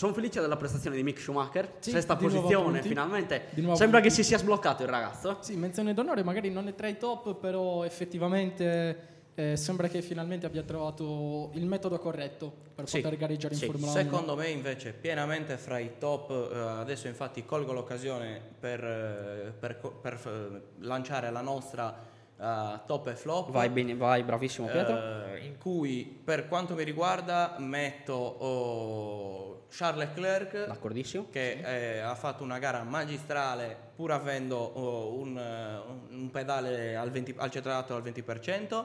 sono 0.00 0.14
felice 0.14 0.40
della 0.40 0.56
prestazione 0.56 0.96
di 0.96 1.02
Mick 1.02 1.20
Schumacher, 1.20 1.74
Sì, 1.78 1.90
sesta 1.90 2.16
posizione 2.16 2.80
finalmente. 2.80 3.48
Sembra 3.74 4.00
che 4.00 4.06
punti. 4.06 4.10
si 4.10 4.24
sia 4.24 4.38
sbloccato 4.38 4.82
il 4.82 4.88
ragazzo. 4.88 5.36
Sì, 5.40 5.56
menzione 5.56 5.92
d'onore 5.92 6.22
magari 6.22 6.48
non 6.48 6.68
è 6.68 6.74
tra 6.74 6.88
i 6.88 6.96
top, 6.96 7.34
però 7.34 7.84
effettivamente 7.84 9.08
eh, 9.34 9.58
sembra 9.58 9.88
che 9.88 10.00
finalmente 10.00 10.46
abbia 10.46 10.62
trovato 10.62 11.50
il 11.52 11.66
metodo 11.66 11.98
corretto 11.98 12.50
per 12.74 12.88
Sì, 12.88 13.02
poter 13.02 13.18
gareggiare 13.18 13.52
in 13.52 13.60
sì. 13.60 13.66
Formula 13.66 13.90
1. 13.92 14.00
Secondo 14.00 14.36
me 14.36 14.48
invece 14.48 14.94
pienamente 14.94 15.58
fra 15.58 15.78
i 15.78 15.90
top, 15.98 16.30
eh, 16.50 16.56
adesso 16.58 17.06
infatti 17.06 17.44
colgo 17.44 17.74
l'occasione 17.74 18.40
per, 18.58 18.82
eh, 18.82 19.52
per 19.52 19.76
per, 20.00 20.18
eh, 20.24 20.82
lanciare 20.82 21.30
la 21.30 21.42
nostra 21.42 21.94
eh, 22.40 22.80
top 22.86 23.08
e 23.08 23.14
flop. 23.16 23.50
Vai, 23.50 23.68
bene, 23.68 23.94
vai, 23.94 24.22
bravissimo 24.22 24.66
Pietro. 24.66 24.96
eh, 25.26 25.44
in 25.44 25.58
cui 25.58 26.20
per 26.24 26.48
quanto 26.48 26.74
mi 26.74 26.84
riguarda 26.84 27.56
metto 27.58 28.14
oh, 28.14 29.59
Charles 29.70 30.08
Leclerc 30.08 30.66
D'accordissimo. 30.66 31.28
che 31.30 31.60
eh, 31.62 31.98
ha 32.00 32.14
fatto 32.14 32.42
una 32.42 32.58
gara 32.58 32.82
magistrale 32.82 33.76
pur 33.94 34.12
avendo 34.12 34.56
oh, 34.56 35.14
un, 35.18 35.38
eh, 35.38 36.14
un 36.14 36.30
pedale 36.30 36.96
al, 36.96 37.10
20, 37.10 37.34
accelerato 37.36 37.94
al 37.94 38.02
20%. 38.02 38.84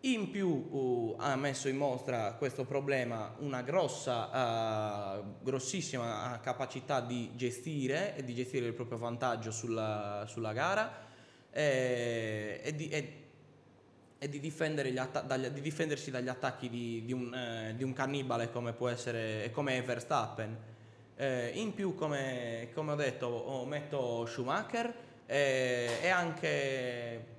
In 0.00 0.30
più 0.30 0.48
uh, 0.48 1.16
ha 1.18 1.34
messo 1.36 1.68
in 1.68 1.76
mostra 1.76 2.34
questo 2.34 2.64
problema 2.64 3.34
una 3.38 3.62
grossa, 3.62 5.16
uh, 5.18 5.42
grossissima 5.42 6.38
capacità 6.40 7.00
di 7.00 7.30
gestire 7.34 8.14
e 8.14 8.22
di 8.22 8.34
gestire 8.34 8.66
il 8.66 8.74
proprio 8.74 8.98
vantaggio 8.98 9.50
sulla, 9.50 10.24
sulla 10.28 10.52
gara 10.52 11.04
e, 11.50 12.60
e, 12.62 12.74
di, 12.74 12.88
e, 12.90 13.25
e 14.18 14.28
di, 14.28 14.98
atta- 14.98 15.20
dagli, 15.20 15.48
di, 15.48 15.60
difendersi 15.60 16.10
dagli 16.10 16.28
attacchi 16.28 16.68
di, 16.68 17.02
di, 17.04 17.12
un, 17.12 17.34
eh, 17.34 17.74
di, 17.76 17.84
un, 17.84 17.92
cannibale 17.92 18.50
come 18.50 18.72
può 18.72 18.88
essere 18.88 19.50
come 19.52 19.80
Verstappen. 19.82 20.56
Eh, 21.16 21.52
in 21.54 21.74
più, 21.74 21.94
come, 21.94 22.68
come, 22.74 22.92
ho 22.92 22.96
detto, 22.96 23.26
oh, 23.26 23.64
metto 23.64 24.26
Schumacher 24.26 24.92
eh, 25.26 25.98
e 26.02 26.08
anche 26.08 27.34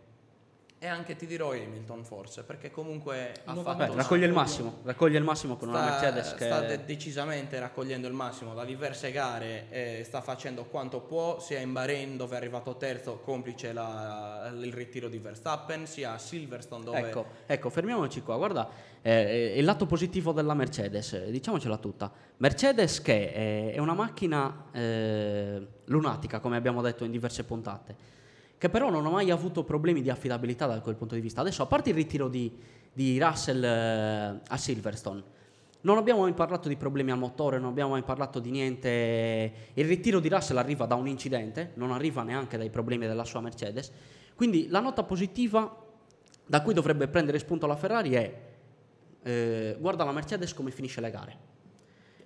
e 0.80 0.86
anche 0.86 1.16
ti 1.16 1.26
dirò 1.26 1.54
Hamilton 1.54 2.04
forse, 2.04 2.44
perché 2.44 2.70
comunque 2.70 3.34
ha 3.46 3.54
no, 3.54 3.63
fatto... 3.63 3.78
Beh, 3.78 3.96
raccoglie 3.96 4.28
il 4.28 4.32
massimo, 4.32 4.80
raccoglie 4.84 5.18
il 5.18 5.24
massimo 5.24 5.58
con 5.58 5.70
sta, 5.70 5.78
una 5.78 5.90
Mercedes 5.90 6.34
che... 6.36 6.46
Sta 6.46 6.62
de- 6.62 6.86
decisamente 6.86 7.60
raccogliendo 7.60 8.08
il 8.08 8.13
massimo 8.13 8.54
da 8.54 8.63
diverse 8.63 9.12
gare, 9.12 9.66
eh, 9.72 10.04
sta 10.06 10.22
facendo 10.22 10.66
quanto 10.66 11.00
può, 11.00 11.40
sia 11.40 11.60
in 11.60 11.74
Bahrain 11.74 12.16
dove 12.16 12.36
è 12.36 12.38
arrivato 12.38 12.78
terzo, 12.78 13.18
complice 13.18 13.74
la, 13.74 14.52
il 14.54 14.72
ritiro 14.72 15.10
di 15.10 15.18
Verstappen, 15.18 15.88
sia 15.88 16.13
a 16.13 16.18
Silverstone 16.20 16.84
dove... 16.84 17.00
Ecco, 17.00 17.26
ecco 17.48 17.70
fermiamoci 17.72 18.22
qua, 18.22 18.38
guarda, 18.38 18.70
eh, 19.02 19.56
il 19.58 19.66
lato 19.66 19.88
positivo 19.88 20.32
della 20.32 20.54
Mercedes, 20.54 21.26
diciamocela 21.30 21.78
tutta. 21.78 22.12
Mercedes 22.38 23.02
che 23.02 23.72
è 23.74 23.80
una 23.80 23.96
macchina 23.96 24.66
eh, 24.72 25.68
lunatica, 25.86 26.40
come 26.40 26.56
abbiamo 26.56 26.84
detto 26.84 27.04
in 27.04 27.10
diverse 27.10 27.44
puntate 27.46 28.16
che 28.58 28.70
però 28.70 28.89
non 28.89 29.06
ha 29.06 29.10
mai 29.10 29.30
avuto 29.30 29.63
problemi 29.63 30.02
di 30.02 30.10
affidabilità 30.10 30.65
da 30.65 30.80
quel 30.82 30.96
punto 30.96 31.15
di 31.15 31.22
vista. 31.22 31.41
Adesso, 31.41 31.62
a 31.62 31.65
parte 31.67 31.89
il 31.89 31.96
ritiro 31.96 32.28
di, 32.28 32.52
di 32.91 33.20
Russell 33.20 33.63
eh, 33.63 34.39
a 34.48 34.58
Silverstone, 34.58 35.36
non 35.82 35.98
abbiamo 35.98 36.22
mai 36.22 36.34
parlato 36.34 36.67
di 36.67 36.76
problemi 36.76 37.12
al 37.12 37.20
motore, 37.20 37.60
non 37.60 37.70
abbiamo 37.70 37.91
mai 37.91 38.02
parlato 38.02 38.39
di 38.39 38.50
niente. 38.50 39.54
Il 39.74 39.86
ritiro 39.86 40.20
di 40.20 40.28
Russell 40.28 40.58
arriva 40.58 40.86
da 40.86 40.96
un 40.96 41.08
incidente, 41.08 41.72
non 41.76 41.91
arriva 41.91 42.24
neanche 42.24 42.58
dai 42.58 42.70
problemi 42.70 43.06
della 43.06 43.24
sua 43.24 43.41
Mercedes. 43.41 43.91
Quindi 44.36 44.67
la 44.70 44.80
nota 44.80 45.04
positiva 45.04 45.86
da 46.46 46.62
cui 46.62 46.74
dovrebbe 46.74 47.08
prendere 47.08 47.39
spunto 47.39 47.67
la 47.67 47.76
Ferrari 47.76 48.13
è 48.13 48.41
eh, 49.24 49.76
guarda 49.80 50.04
la 50.04 50.12
Mercedes 50.12 50.54
come 50.54 50.72
finisce 50.72 51.00
le 51.00 51.12
gare. 51.12 51.38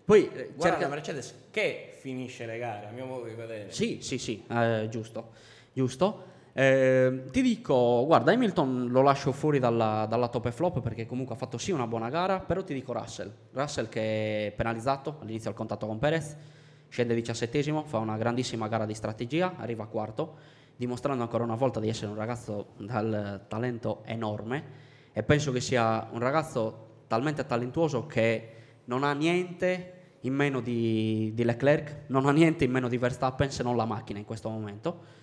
Poi 0.05 0.25
eh, 0.25 0.51
guarda 0.55 0.77
cerca... 0.77 0.79
la 0.79 0.87
Mercedes 0.87 1.35
che 1.51 1.97
finisce 1.99 2.45
le 2.45 2.57
gare, 2.57 2.87
a 2.87 2.91
mio 2.91 3.05
modo 3.05 3.25
di 3.25 3.33
vedere. 3.33 3.71
Sì, 3.71 3.99
sì, 4.01 4.17
sì, 4.17 4.43
eh, 4.49 4.87
giusto 4.89 5.49
giusto? 5.73 6.29
Eh, 6.53 7.23
ti 7.31 7.41
dico, 7.41 8.03
guarda, 8.05 8.33
Hamilton 8.33 8.89
lo 8.89 9.01
lascio 9.01 9.31
fuori 9.31 9.59
dalla, 9.59 10.05
dalla 10.09 10.27
top 10.27 10.47
e 10.47 10.51
flop 10.51 10.81
perché 10.81 11.05
comunque 11.05 11.35
ha 11.35 11.37
fatto 11.37 11.57
sì 11.57 11.71
una 11.71 11.87
buona 11.87 12.09
gara, 12.09 12.39
però 12.39 12.63
ti 12.63 12.73
dico 12.73 12.93
Russell. 12.93 13.31
Russell 13.51 13.87
che 13.87 14.47
è 14.47 14.51
penalizzato 14.51 15.17
all'inizio 15.21 15.49
del 15.49 15.57
contatto 15.57 15.87
con 15.87 15.97
Perez, 15.99 16.35
scende 16.89 17.15
diciassettesimo, 17.15 17.83
fa 17.83 17.99
una 17.99 18.17
grandissima 18.17 18.67
gara 18.67 18.85
di 18.85 18.93
strategia, 18.93 19.55
arriva 19.57 19.85
quarto, 19.87 20.35
dimostrando 20.75 21.23
ancora 21.23 21.43
una 21.43 21.55
volta 21.55 21.79
di 21.79 21.87
essere 21.87 22.11
un 22.11 22.17
ragazzo 22.17 22.73
dal 22.77 23.45
talento 23.47 24.01
enorme 24.05 24.89
e 25.13 25.23
penso 25.23 25.51
che 25.51 25.61
sia 25.61 26.09
un 26.11 26.19
ragazzo 26.19 26.89
talmente 27.07 27.45
talentuoso 27.45 28.07
che 28.07 28.53
non 28.85 29.03
ha 29.03 29.13
niente 29.13 29.99
in 30.21 30.33
meno 30.33 30.59
di, 30.59 31.31
di 31.33 31.43
Leclerc, 31.43 32.03
non 32.07 32.25
ha 32.25 32.31
niente 32.31 32.65
in 32.65 32.71
meno 32.71 32.87
di 32.87 32.97
Verstappen 32.97 33.51
se 33.51 33.63
non 33.63 33.75
la 33.75 33.85
macchina 33.85 34.19
in 34.19 34.25
questo 34.25 34.49
momento 34.49 35.19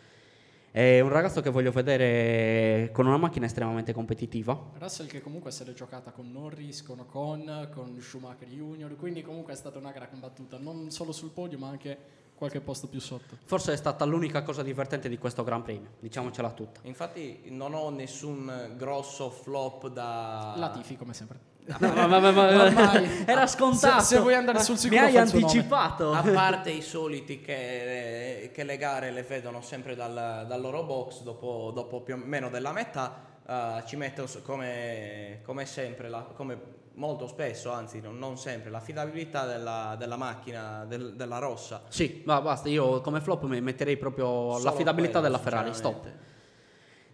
è 0.70 1.00
un 1.00 1.08
ragazzo 1.08 1.40
che 1.40 1.50
voglio 1.50 1.70
vedere 1.70 2.90
con 2.92 3.06
una 3.06 3.16
macchina 3.16 3.46
estremamente 3.46 3.92
competitiva. 3.92 4.58
Russell 4.78 5.06
che 5.06 5.20
comunque 5.20 5.50
se 5.50 5.64
l'è 5.64 5.72
giocata 5.72 6.10
con 6.10 6.30
Norris, 6.30 6.82
con 6.82 7.00
Ocon, 7.00 7.68
con 7.72 7.98
Schumacher 8.00 8.48
Junior, 8.48 8.94
quindi 8.96 9.22
comunque 9.22 9.54
è 9.54 9.56
stata 9.56 9.78
una 9.78 9.90
gara 9.92 10.08
combattuta 10.08 10.58
non 10.58 10.90
solo 10.90 11.12
sul 11.12 11.30
podio 11.30 11.58
ma 11.58 11.68
anche 11.68 11.98
qualche 12.34 12.60
posto 12.60 12.86
più 12.86 13.00
sotto. 13.00 13.36
Forse 13.44 13.72
è 13.72 13.76
stata 13.76 14.04
l'unica 14.04 14.42
cosa 14.42 14.62
divertente 14.62 15.08
di 15.08 15.18
questo 15.18 15.42
Gran 15.42 15.62
Premio, 15.62 15.90
diciamocela 15.98 16.52
tutta. 16.52 16.80
Infatti 16.84 17.42
non 17.48 17.74
ho 17.74 17.90
nessun 17.90 18.74
grosso 18.76 19.28
flop 19.28 19.88
da... 19.88 20.54
Latifi 20.56 20.96
come 20.96 21.14
sempre. 21.14 21.56
No, 21.78 22.06
ma, 22.06 22.06
ma, 22.06 22.30
ma, 22.30 22.92
era 23.26 23.46
scontato. 23.46 24.00
Se, 24.00 24.14
se, 24.14 24.20
vuoi 24.20 24.34
andare 24.34 24.60
sul 24.60 24.78
sicuro, 24.78 25.02
mi 25.02 25.06
hai 25.06 25.16
anticipato. 25.18 26.12
A 26.12 26.22
parte 26.22 26.70
i 26.70 26.80
soliti 26.80 27.40
che, 27.42 28.50
che, 28.54 28.64
le 28.64 28.76
gare 28.78 29.10
le 29.10 29.22
vedono 29.22 29.60
sempre 29.60 29.94
dal, 29.94 30.46
dal 30.46 30.60
loro 30.60 30.84
box 30.84 31.22
dopo, 31.22 31.70
dopo, 31.74 32.00
più 32.00 32.14
o 32.14 32.16
meno 32.16 32.48
della 32.48 32.72
metà, 32.72 33.22
uh, 33.44 33.86
ci 33.86 33.96
metto 33.96 34.26
come, 34.42 35.40
come 35.44 35.66
sempre, 35.66 36.08
la, 36.08 36.26
come 36.34 36.76
molto 36.94 37.26
spesso, 37.26 37.70
anzi 37.70 38.00
non, 38.00 38.18
non 38.18 38.38
sempre, 38.38 38.70
l'affidabilità 38.70 39.44
della, 39.44 39.94
della 39.98 40.16
macchina, 40.16 40.84
del, 40.86 41.14
della 41.14 41.38
rossa. 41.38 41.82
Sì, 41.88 42.22
ma 42.24 42.40
basta, 42.40 42.68
io 42.68 43.00
come 43.02 43.20
flop 43.20 43.44
metterei 43.44 43.96
proprio 43.96 44.26
Solo 44.26 44.62
l'affidabilità 44.64 45.20
quello, 45.20 45.36
della 45.36 45.38
Ferrari, 45.38 45.74
stop. 45.74 46.06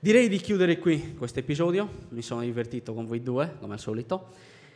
Direi 0.04 0.28
di 0.28 0.36
chiudere 0.36 0.78
qui 0.78 1.14
questo 1.14 1.38
episodio, 1.38 1.88
mi 2.10 2.20
sono 2.20 2.42
divertito 2.42 2.92
con 2.92 3.06
voi 3.06 3.22
due, 3.22 3.56
come 3.58 3.72
al 3.72 3.80
solito. 3.80 4.32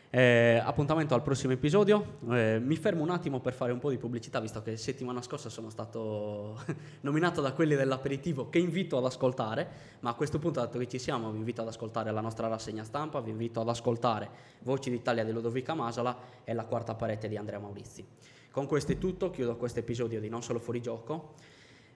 Eh, 0.08 0.58
appuntamento 0.64 1.12
al 1.14 1.20
prossimo 1.20 1.52
episodio. 1.52 2.16
Eh, 2.30 2.58
mi 2.58 2.76
fermo 2.76 3.02
un 3.02 3.10
attimo 3.10 3.38
per 3.38 3.52
fare 3.52 3.70
un 3.70 3.78
po' 3.78 3.90
di 3.90 3.98
pubblicità, 3.98 4.40
visto 4.40 4.62
che 4.62 4.78
settimana 4.78 5.20
scorsa 5.20 5.50
sono 5.50 5.68
stato 5.68 6.58
nominato 7.02 7.42
da 7.42 7.52
quelli 7.52 7.74
dell'aperitivo 7.74 8.48
che 8.48 8.58
invito 8.58 8.96
ad 8.96 9.04
ascoltare, 9.04 9.68
ma 10.00 10.08
a 10.08 10.14
questo 10.14 10.38
punto, 10.38 10.60
dato 10.60 10.78
che 10.78 10.88
ci 10.88 10.98
siamo, 10.98 11.30
vi 11.30 11.36
invito 11.36 11.60
ad 11.60 11.68
ascoltare 11.68 12.10
la 12.10 12.22
nostra 12.22 12.48
rassegna 12.48 12.84
stampa, 12.84 13.20
vi 13.20 13.28
invito 13.28 13.60
ad 13.60 13.68
ascoltare 13.68 14.30
Voci 14.60 14.88
d'Italia 14.88 15.24
di 15.24 15.32
Ludovica 15.32 15.74
Masala 15.74 16.16
e 16.42 16.54
la 16.54 16.64
quarta 16.64 16.94
parete 16.94 17.28
di 17.28 17.36
Andrea 17.36 17.58
Maurizi. 17.58 18.02
Con 18.50 18.64
questo 18.64 18.92
è 18.92 18.96
tutto, 18.96 19.28
chiudo 19.28 19.56
questo 19.56 19.80
episodio 19.80 20.20
di 20.20 20.30
Non 20.30 20.42
Solo 20.42 20.58
Fuori 20.58 20.80
Gioco. 20.80 21.34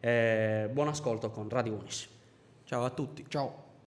Eh, 0.00 0.68
buon 0.70 0.88
ascolto 0.88 1.30
con 1.30 1.48
Radio 1.48 1.72
Unis. 1.72 2.20
Ciao 2.72 2.87
a 2.87 2.88
tutti. 2.88 3.22
Ciao. 3.28 3.71